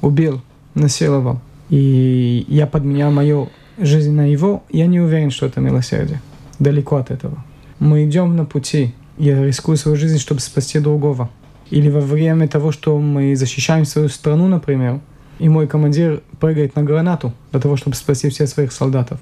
[0.00, 0.40] убил,
[0.72, 6.22] насиловал, и я подменял мою жизнь на его, я не уверен, что это милосердие.
[6.58, 7.44] Далеко от этого.
[7.80, 11.28] Мы идем на пути, я рискую свою жизнь, чтобы спасти другого.
[11.68, 15.00] Или во время того, что мы защищаем свою страну, например,
[15.40, 19.18] и мой командир прыгает на гранату для того, чтобы спасти всех своих солдатов.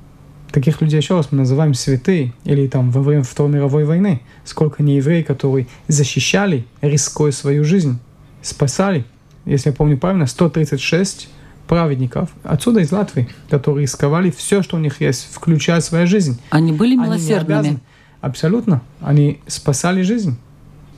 [0.50, 4.82] Таких людей, еще раз, мы называем святые, или там во время Второй мировой войны, сколько
[4.82, 7.98] неевреи, которые защищали, рискуя свою жизнь,
[8.42, 9.04] спасали,
[9.44, 11.28] если я помню правильно, 136
[11.68, 16.40] праведников, отсюда из Латвии, которые рисковали все, что у них есть, включая свою жизнь.
[16.50, 17.58] Они были милосердными?
[17.60, 17.78] Они
[18.22, 18.82] абсолютно.
[19.00, 20.36] Они спасали жизнь.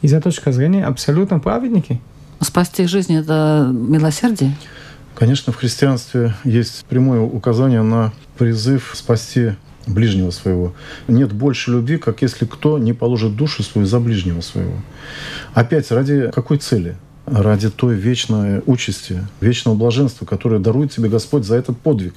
[0.01, 2.01] Из этой точки зрения абсолютно праведники.
[2.41, 4.57] Спасти жизнь– это милосердие?
[5.21, 9.51] Конечно, в христианстве есть прямое указание на призыв спасти
[9.87, 10.73] ближнего своего.
[11.09, 14.73] Нет больше любви, как если кто не положит душу свою за ближнего своего.
[15.53, 16.97] Опять, ради какой цели?
[17.27, 22.15] Ради той вечной участи, вечного блаженства, которое дарует тебе Господь за этот подвиг.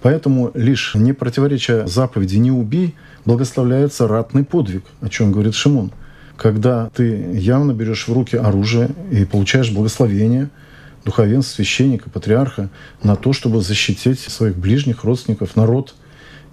[0.00, 5.90] Поэтому лишь не противоречия заповеди «не убей» благословляется ратный подвиг, о чем говорит Шимон.
[6.36, 10.50] Когда ты явно берешь в руки оружие и получаешь благословение–
[11.04, 12.70] духовенства, священника, патриарха
[13.02, 15.94] на то, чтобы защитить своих ближних, родственников, народ.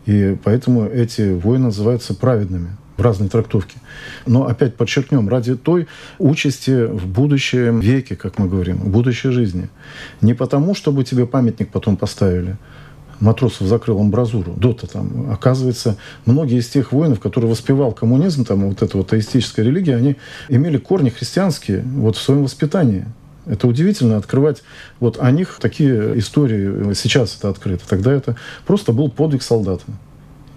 [0.06, 3.78] И поэтому эти войны называются праведными в разной трактовке.
[4.26, 9.70] Но опять подчеркнем, ради той участи в будущем веке, как мы говорим, в будущей жизни.
[10.22, 12.58] Не потому, чтобы тебе памятник потом поставили,
[13.20, 15.32] матросов закрыл амбразуру, дота там.
[15.32, 20.16] Оказывается, многие из тех воинов, которые воспевал коммунизм, там вот эта вот атеистическая религия, они
[20.50, 23.06] имели корни христианские вот в своем воспитании.
[23.46, 24.64] Это удивительно открывать
[25.00, 26.94] вот о них такие истории.
[26.94, 27.84] Сейчас это открыто.
[27.88, 29.84] Тогда это просто был подвиг солдата.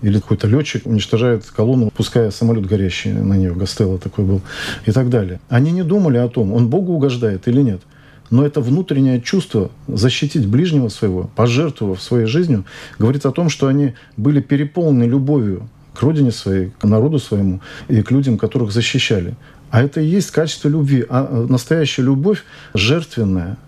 [0.00, 3.52] Или какой-то летчик уничтожает колонну, пуская самолет горящий на нее.
[3.52, 4.40] Гастелло такой был.
[4.86, 5.40] И так далее.
[5.48, 7.82] Они не думали о том, он Богу угождает или нет.
[8.30, 12.64] Но это внутреннее чувство защитить ближнего своего, пожертвовав своей жизнью,
[12.98, 18.02] говорит о том, что они были переполнены любовью к родине своей, к народу своему и
[18.02, 19.34] к людям, которых защищали.
[19.70, 21.04] А это и есть качество любви.
[21.08, 22.44] А э, настоящая любовь
[22.74, 23.58] жертвенная,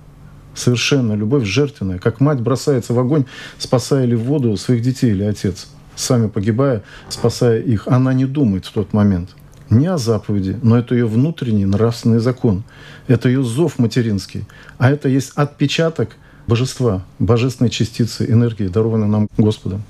[0.55, 1.99] совершенно любовь жертвенная.
[1.99, 3.25] Как мать бросается в огонь,
[3.59, 7.87] спасая или в воду своих детей или отец, сами погибая, спасая их.
[7.87, 9.31] Она не думает в тот момент
[9.71, 12.65] не о заповеди, но это ее внутренний нравственный закон.
[13.07, 14.45] Это ее зов материнский.
[14.79, 19.83] А это есть отпечаток божества, божественной частицы энергии, дарованной нам Господом.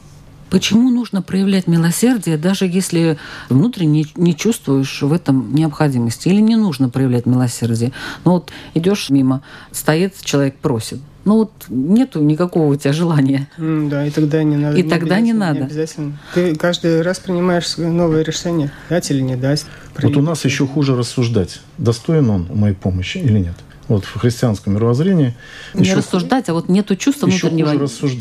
[0.51, 6.28] Почему нужно проявлять милосердие, даже если внутренне не чувствуешь в этом необходимости?
[6.28, 7.92] Или не нужно проявлять милосердие?
[8.24, 10.98] Ну вот идешь мимо, стоит человек, просит.
[11.24, 13.48] Ну вот нету никакого у тебя желания.
[13.59, 14.76] Да, и тогда не надо.
[14.78, 15.64] И тогда не надо.
[15.64, 16.18] обязательно.
[16.34, 19.66] Ты каждый раз принимаешь свое новое решение, дать или не дать.
[20.03, 23.55] Вот у нас еще хуже рассуждать, достоин он моей помощи или нет.
[23.91, 25.34] Вот в христианском мировоззрении
[25.74, 27.72] Не еще рассуждать, а вот нету чувства внутреннего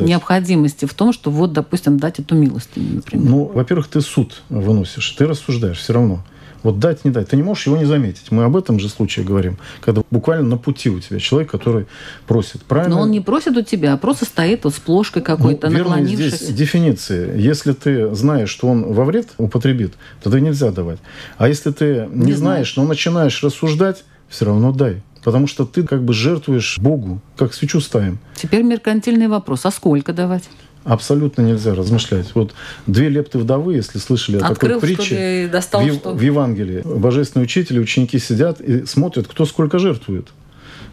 [0.04, 3.30] необходимости в том, что вот, допустим, дать эту милость, например.
[3.30, 6.24] Ну, во-первых, ты суд выносишь, ты рассуждаешь все равно.
[6.64, 7.30] Вот дать, не дать.
[7.30, 8.32] Ты не можешь его не заметить.
[8.32, 9.60] Мы об этом же случае говорим.
[9.80, 11.86] Когда буквально на пути у тебя человек, который
[12.28, 12.64] просит.
[12.64, 12.96] Правильно?
[12.96, 16.40] Но он не просит у тебя, а просто стоит вот с плошкой какой-то, Ну, наклонившись.
[16.40, 17.40] здесь дефиниции.
[17.40, 21.00] Если ты знаешь, что он во вред употребит, тогда нельзя давать.
[21.38, 25.02] А если ты не, Не знаешь, но начинаешь рассуждать, все равно дай.
[25.24, 28.20] Потому что ты как бы жертвуешь Богу, как свечу ставим.
[28.36, 29.66] Теперь меркантильный вопрос.
[29.66, 30.44] А сколько давать?
[30.86, 32.34] Абсолютно нельзя размышлять.
[32.36, 32.54] Вот
[32.88, 36.14] две лепты вдовы, если слышали о Открыл, такой притче, ли, достал, в, что?
[36.14, 40.30] в Евангелии божественные учители, ученики сидят и смотрят, кто сколько жертвует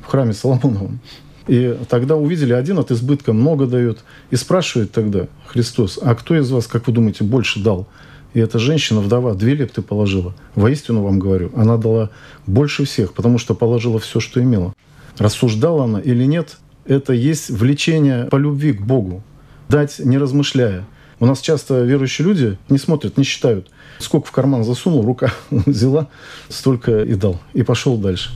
[0.00, 1.00] в храме Соломоновом.
[1.46, 4.00] И тогда увидели, один от избытка много дает.
[4.30, 7.86] И спрашивает тогда Христос, а кто из вас, как вы думаете, больше дал?
[8.36, 10.34] И эта женщина, вдова, две лепты положила.
[10.56, 12.10] Воистину вам говорю, она дала
[12.46, 14.74] больше всех, потому что положила все, что имела.
[15.16, 19.22] Рассуждала она или нет, это есть влечение по любви к Богу.
[19.70, 20.84] Дать не размышляя.
[21.18, 23.70] У нас часто верующие люди не смотрят, не считают.
[24.00, 26.08] Сколько в карман засунул, рука взяла,
[26.50, 27.40] столько и дал.
[27.54, 28.32] И пошел дальше.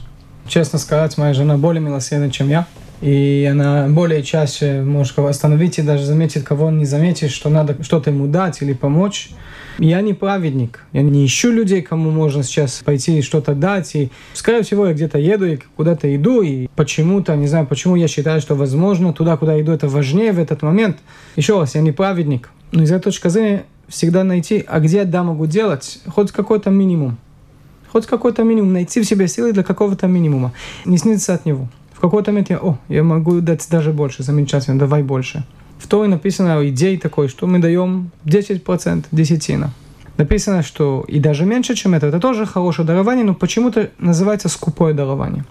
[0.47, 2.67] Честно сказать, моя жена более милосердна, чем я.
[3.01, 7.49] И она более чаще может кого остановить и даже заметит, кого он не заметит, что
[7.49, 9.31] надо что-то ему дать или помочь.
[9.79, 10.81] Я не праведник.
[10.93, 13.95] Я не ищу людей, кому можно сейчас пойти и что-то дать.
[13.95, 18.07] И, скорее всего, я где-то еду и куда-то иду, и почему-то, не знаю, почему я
[18.07, 20.97] считаю, что, возможно, туда, куда иду, это важнее в этот момент.
[21.35, 22.49] Еще раз, я не праведник.
[22.71, 26.69] Но из этой точки зрения всегда найти, а где я да могу делать, хоть какой-то
[26.69, 27.17] минимум.
[27.91, 30.53] Хоть какой-то минимум, найти в себе силы для какого-то минимума.
[30.85, 31.67] Не снизиться от него.
[32.01, 35.45] Какой-то момент я, о, я могу дать даже больше, замечательно, давай больше.
[35.77, 39.71] В Торе написано о идее такой, что мы даем 10% десятина.
[40.17, 44.95] Написано, что и даже меньше, чем это, это тоже хорошее дарование, но почему-то называется скупое
[44.95, 45.45] дарование.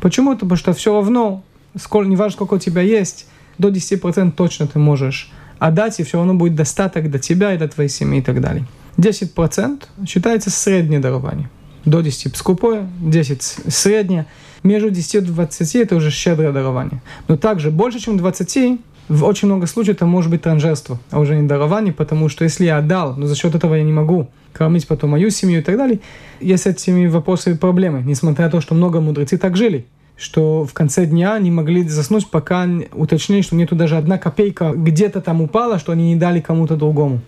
[0.00, 0.34] Почему?
[0.34, 1.42] Потому что все равно,
[1.80, 3.26] сколько, неважно, сколько у тебя есть,
[3.56, 7.68] до 10% точно ты можешь отдать, и все равно будет достаток для тебя и для
[7.68, 8.66] твоей семьи и так далее.
[8.98, 11.48] 10% считается среднее дарование.
[11.86, 14.26] До 10 скупое, 10 среднее.
[14.64, 17.02] Между 10 и 20 это уже щедрое дарование.
[17.28, 21.36] Но также больше, чем 20, в очень много случаев это может быть транжерство, а уже
[21.36, 24.88] не дарование, потому что если я отдал, но за счет этого я не могу кормить
[24.88, 26.00] потом мою семью и так далее,
[26.40, 29.86] есть с этими вопросами проблемы, несмотря на то, что много мудрецы так жили
[30.16, 35.20] что в конце дня не могли заснуть, пока уточнили, что нету даже одна копейка где-то
[35.20, 37.20] там упала, что они не дали кому-то другому.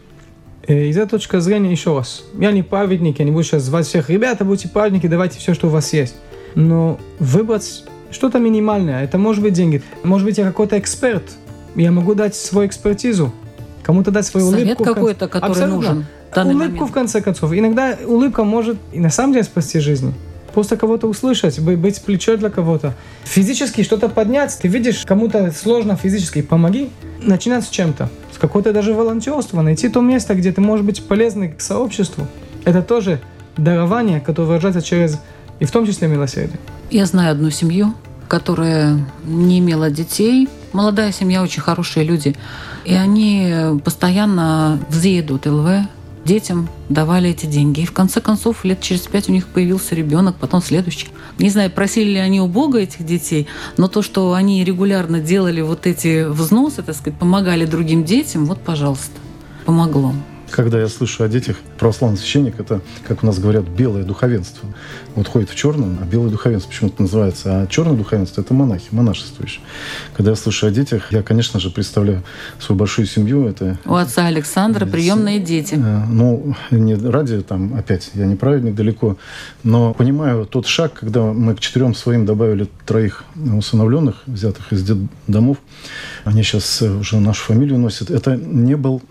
[0.67, 3.87] Э, Из этой точки зрения, еще раз, я не праведник, я не буду сейчас звать
[3.87, 6.15] всех, ребята, будьте праведники, давайте все, что у вас есть.
[6.57, 11.23] Но выбрать что-то минимальное, это может быть деньги, может быть я какой-то эксперт,
[11.77, 13.31] я могу дать свою экспертизу,
[13.83, 14.85] кому-то дать свою Совет улыбку.
[14.85, 15.77] конце- какой-то, который Абсолютно.
[15.77, 16.91] нужен улыбку момент.
[16.91, 17.53] в конце концов.
[17.53, 20.13] Иногда улыбка может и на самом деле спасти жизнь.
[20.55, 22.95] Просто кого-то услышать, бы- быть плечо для кого-то.
[23.25, 24.59] Физически что-то поднять.
[24.61, 26.89] Ты видишь, кому-то сложно физически, помоги.
[27.23, 28.09] Начинать с чем-то.
[28.35, 29.61] С какого-то даже волонтерства.
[29.61, 32.27] Найти то место, где ты можешь быть полезный к сообществу.
[32.65, 33.21] Это тоже
[33.59, 35.19] дарование, которое выражается через,
[35.61, 36.59] и в том числе милосердие.
[36.91, 37.95] Я знаю одну семью,
[38.29, 40.49] которая не имела детей.
[40.73, 42.37] Молодая семья, очень хорошие люди.
[42.85, 45.89] И они постоянно в идут ЛВ,
[46.25, 47.81] детям давали эти деньги.
[47.81, 51.09] И в конце концов, лет через пять у них появился ребенок, потом следующий.
[51.39, 53.47] Не знаю, просили ли они у Бога этих детей,
[53.77, 58.61] но то, что они регулярно делали вот эти взносы, так сказать, помогали другим детям, вот,
[58.61, 59.19] пожалуйста,
[59.65, 60.13] помогло.
[60.51, 64.69] Когда я слышу о детях, православный священник, это, как у нас говорят, белое духовенство.
[65.15, 67.63] Вот ходит в черном, а белое духовенство почему-то называется.
[67.63, 69.63] А черное духовенство– это монахи, монашествующие.
[70.17, 72.23] Когда я слышу о детях, я, конечно же, представляю
[72.59, 73.47] свою большую семью.
[73.47, 75.75] Это У отца Александра приемные дети.
[75.75, 79.17] Э, Ну, не ради там, опять, я не праведник далеко,
[79.63, 84.85] но понимаю тот шаг, когда мы к четырем своим добавили троих усыновленных, взятых из
[85.27, 85.59] домов,
[86.25, 88.11] они сейчас уже нашу фамилию носят.
[88.11, 89.03] Это не был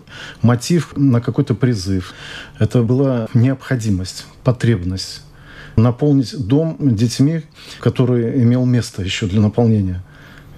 [0.42, 2.14] мотив на какой-то призыв.
[2.58, 5.22] Это была необходимость, потребность
[5.76, 7.42] наполнить дом детьми,
[7.80, 10.02] который имел место еще для наполнения.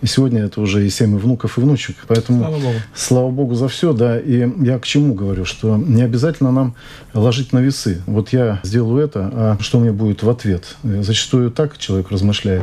[0.01, 1.97] И сегодня это уже и семь и внуков, и внучек.
[2.07, 2.75] Поэтому Слава Богу.
[2.95, 4.19] слава Богу за все, да.
[4.19, 6.75] И я к чему говорю, что не обязательно нам
[7.15, 8.03] ложить на весы.
[8.07, 10.77] Вот я сделаю это, а что мне будет в ответ?
[10.83, 12.63] Зачастую так человек размышляет.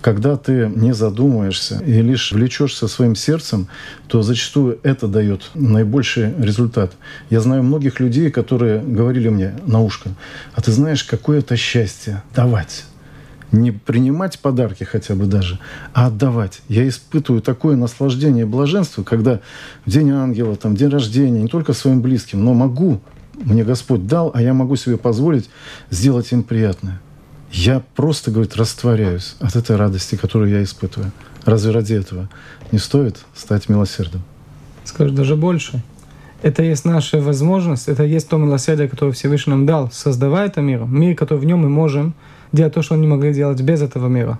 [0.00, 3.68] Когда ты не задумываешься и лишь влечешься своим сердцем,
[4.08, 6.92] то зачастую это дает наибольший результат.
[7.30, 10.10] Я знаю многих людей, которые говорили мне на ушко,
[10.54, 12.84] а ты знаешь, какое это счастье давать
[13.52, 15.58] не принимать подарки хотя бы даже,
[15.92, 16.62] а отдавать.
[16.68, 19.40] Я испытываю такое наслаждение и блаженство, когда
[19.84, 23.00] в день ангела, там, день рождения, не только своим близким, но могу,
[23.34, 25.48] мне Господь дал, а я могу себе позволить
[25.90, 27.00] сделать им приятное.
[27.50, 31.12] Я просто, говорит, растворяюсь от этой радости, которую я испытываю.
[31.44, 32.30] Разве ради этого
[32.70, 34.22] не стоит стать милосердным?
[34.84, 35.82] Скажу даже больше.
[36.40, 40.84] Это есть наша возможность, это есть то милосердие, которое Всевышний нам дал, создавая это мир,
[40.84, 42.14] мир, который в нем мы можем
[42.52, 44.38] делать то, что они могли делать без этого мира.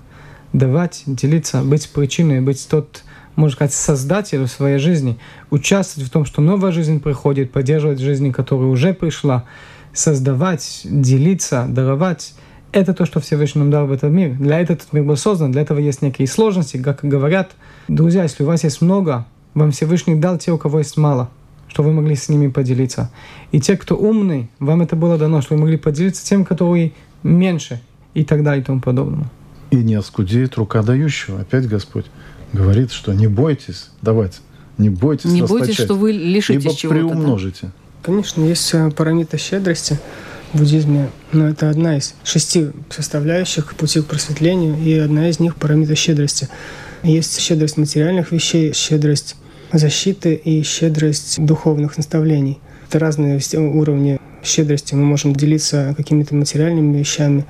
[0.53, 3.05] Давать, делиться, быть причиной, быть тот,
[3.37, 5.19] можно сказать, создателем своей жизни,
[5.51, 9.45] участвовать в том, что новая жизнь приходит, поддерживать жизнь, которая уже пришла,
[9.93, 12.35] создавать, делиться, даровать.
[12.73, 14.35] Это то, что Всевышний нам дал в этот мир.
[14.35, 17.53] Для этого этот мир был создан, для этого есть некие сложности, как говорят.
[17.89, 21.31] Друзья, если у вас есть много, вам Всевышний дал те, у кого есть мало–
[21.73, 23.11] что вы могли с ними поделиться.
[23.51, 26.93] И те, кто умный, вам это было дано, что вы могли поделиться тем, которые
[27.23, 27.81] меньше,
[28.15, 29.31] и так далее, и тому подобное.
[29.71, 31.41] И не оскудеет рука дающего.
[31.41, 32.07] Опять Господь
[32.53, 34.41] говорит, что не бойтесь давать,
[34.79, 36.99] не бойтесь Не бойтесь, что вы лишитесь ибо чего-то.
[36.99, 37.67] приумножите.
[37.67, 37.73] Да?
[38.03, 39.99] Конечно, есть э, парамита щедрости
[40.53, 45.57] в буддизме, но это одна из шести составляющих пути к просветлению, и одна из них
[45.57, 46.49] парамита щедрости.
[47.03, 49.37] Есть щедрость материальных вещей, щедрость
[49.73, 52.61] защиты и щедрость духовных наставлений.
[52.89, 54.95] Это разные уровни щедрости.
[54.95, 57.47] Мы можем делиться какими-то материальными вещами,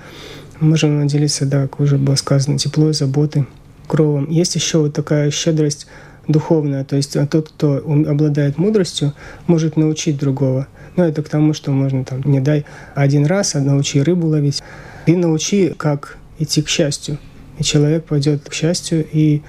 [0.63, 3.47] можем делиться, да, как уже было сказано, теплой, заботой,
[3.87, 4.31] кровом.
[4.31, 5.87] Есть еще вот такая щедрость
[6.29, 9.13] духовная, то есть тот, кто обладает мудростью,
[9.47, 10.69] может научить другого.
[10.97, 14.63] Ну, это к тому, что можно там, не дай один раз, а научи рыбу ловить.
[15.07, 17.19] И научи, как идти к счастью.
[17.59, 19.43] И человек пойдет к счастью и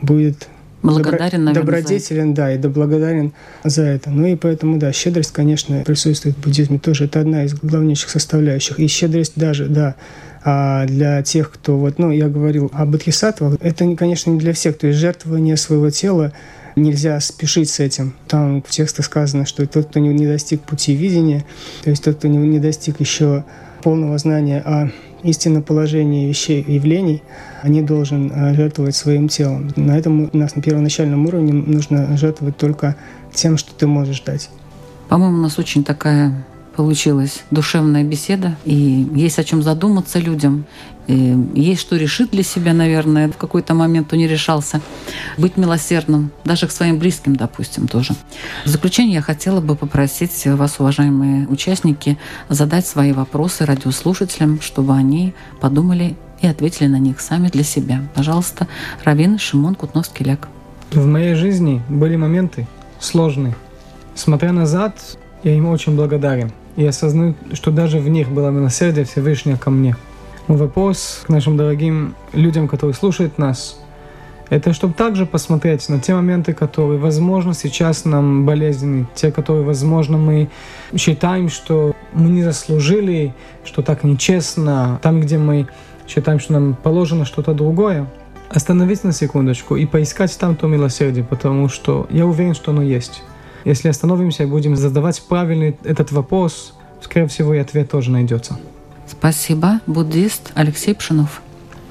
[0.00, 0.48] будет
[0.82, 3.32] Благодарен, наверное, добродетелен, да, и да благодарен
[3.64, 4.10] за это.
[4.10, 7.06] Ну и поэтому, да, щедрость, конечно, присутствует в буддизме тоже.
[7.06, 8.78] Это одна из главнейших составляющих.
[8.78, 9.96] И щедрость даже, да,
[10.48, 14.78] а для тех, кто вот, ну, я говорил об бодхисаттвах, это, конечно, не для всех.
[14.78, 16.32] То есть жертвование своего тела
[16.76, 18.14] нельзя спешить с этим.
[18.28, 21.44] Там в текстах сказано, что тот, кто не достиг пути видения,
[21.82, 23.44] то есть тот, кто не достиг еще
[23.82, 24.88] полного знания о
[25.24, 27.24] истинном положении вещей, явлений,
[27.62, 29.72] они должен э, жертвовать своим телом.
[29.74, 32.94] На этом у нас на первоначальном уровне нужно жертвовать только
[33.34, 34.48] тем, что ты можешь дать.
[35.08, 36.46] По-моему, у нас очень такая
[36.76, 40.66] получилась душевная беседа, и есть о чем задуматься людям,
[41.08, 44.80] и есть что решить для себя, наверное, в какой-то момент кто не решался.
[45.38, 48.14] Быть милосердным, даже к своим близким, допустим, тоже.
[48.64, 52.18] В заключение я хотела бы попросить вас, уважаемые участники,
[52.48, 58.02] задать свои вопросы радиослушателям, чтобы они подумали и ответили на них сами для себя.
[58.14, 58.66] Пожалуйста,
[59.04, 60.48] Равин Шимон Кутновский-Ляк.
[60.92, 62.66] В моей жизни были моменты
[63.00, 63.56] сложные.
[64.14, 64.98] Смотря назад,
[65.42, 69.96] я им очень благодарен и осознаю, что даже в них было милосердие Всевышнего ко мне.
[70.48, 73.78] Вопрос к нашим дорогим людям, которые слушают нас,
[74.48, 80.18] это чтобы также посмотреть на те моменты, которые, возможно, сейчас нам болезненны, те, которые, возможно,
[80.18, 80.48] мы
[80.96, 85.66] считаем, что мы не заслужили, что так нечестно, там, где мы
[86.06, 88.06] считаем, что нам положено что-то другое,
[88.48, 93.24] остановиться на секундочку и поискать там то милосердие, потому что я уверен, что оно есть.
[93.66, 98.56] Если остановимся и будем задавать правильный этот вопрос, скорее всего, и ответ тоже найдется.
[99.08, 99.80] Спасибо.
[99.88, 101.42] Буддист Алексей Пшинов.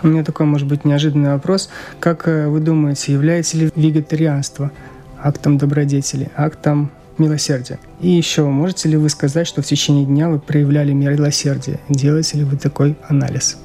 [0.02, 1.70] У меня такой, может быть, неожиданный вопрос.
[2.00, 4.72] Как э, вы думаете, является ли вегетарианство
[5.22, 7.78] актом добродетели, актом милосердия?
[8.00, 11.82] И еще, можете ли вы сказать, что в течение дня вы проявляли милосердие?
[11.90, 13.58] Делаете ли вы такой анализ?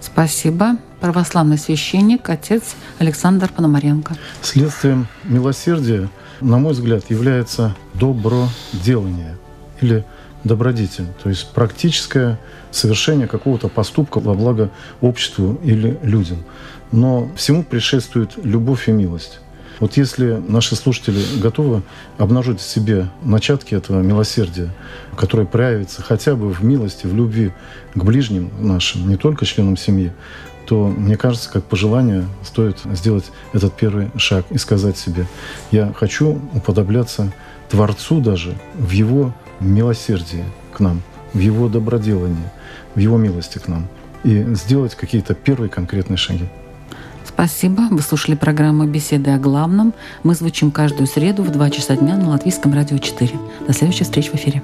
[0.00, 0.78] Спасибо.
[1.00, 4.16] Православный священник, отец Александр Пономаренко.
[4.42, 6.08] Следствием милосердия–
[6.42, 9.36] на мой взгляд, является доброделание
[9.80, 10.04] или
[10.44, 12.38] добродетель, то есть практическое
[12.70, 14.70] совершение какого-то поступка во благо
[15.00, 16.38] обществу или людям.
[16.90, 19.40] Но всему предшествует любовь и милость.
[19.80, 21.82] Вот если наши слушатели готовы
[22.18, 24.70] обнаружить в себе начатки этого милосердия,
[25.16, 27.52] которое проявится хотя бы в милости, в любви
[27.94, 30.12] к ближним нашим, не только членам семьи,
[30.72, 35.26] то, мне кажется, как пожелание стоит сделать этот первый шаг и сказать себе,
[35.70, 37.30] я хочу уподобляться
[37.68, 41.02] Творцу даже в Его милосердии к нам,
[41.34, 42.48] в Его доброделании,
[42.94, 43.86] в Его милости к нам.
[44.24, 46.48] И сделать какие-то первые конкретные шаги.
[47.26, 47.82] Спасибо.
[47.90, 49.92] Вы слушали программу «Беседы о главном».
[50.22, 53.30] Мы звучим каждую среду в 2 часа дня на Латвийском радио 4.
[53.66, 54.62] До следующих встреч в эфире.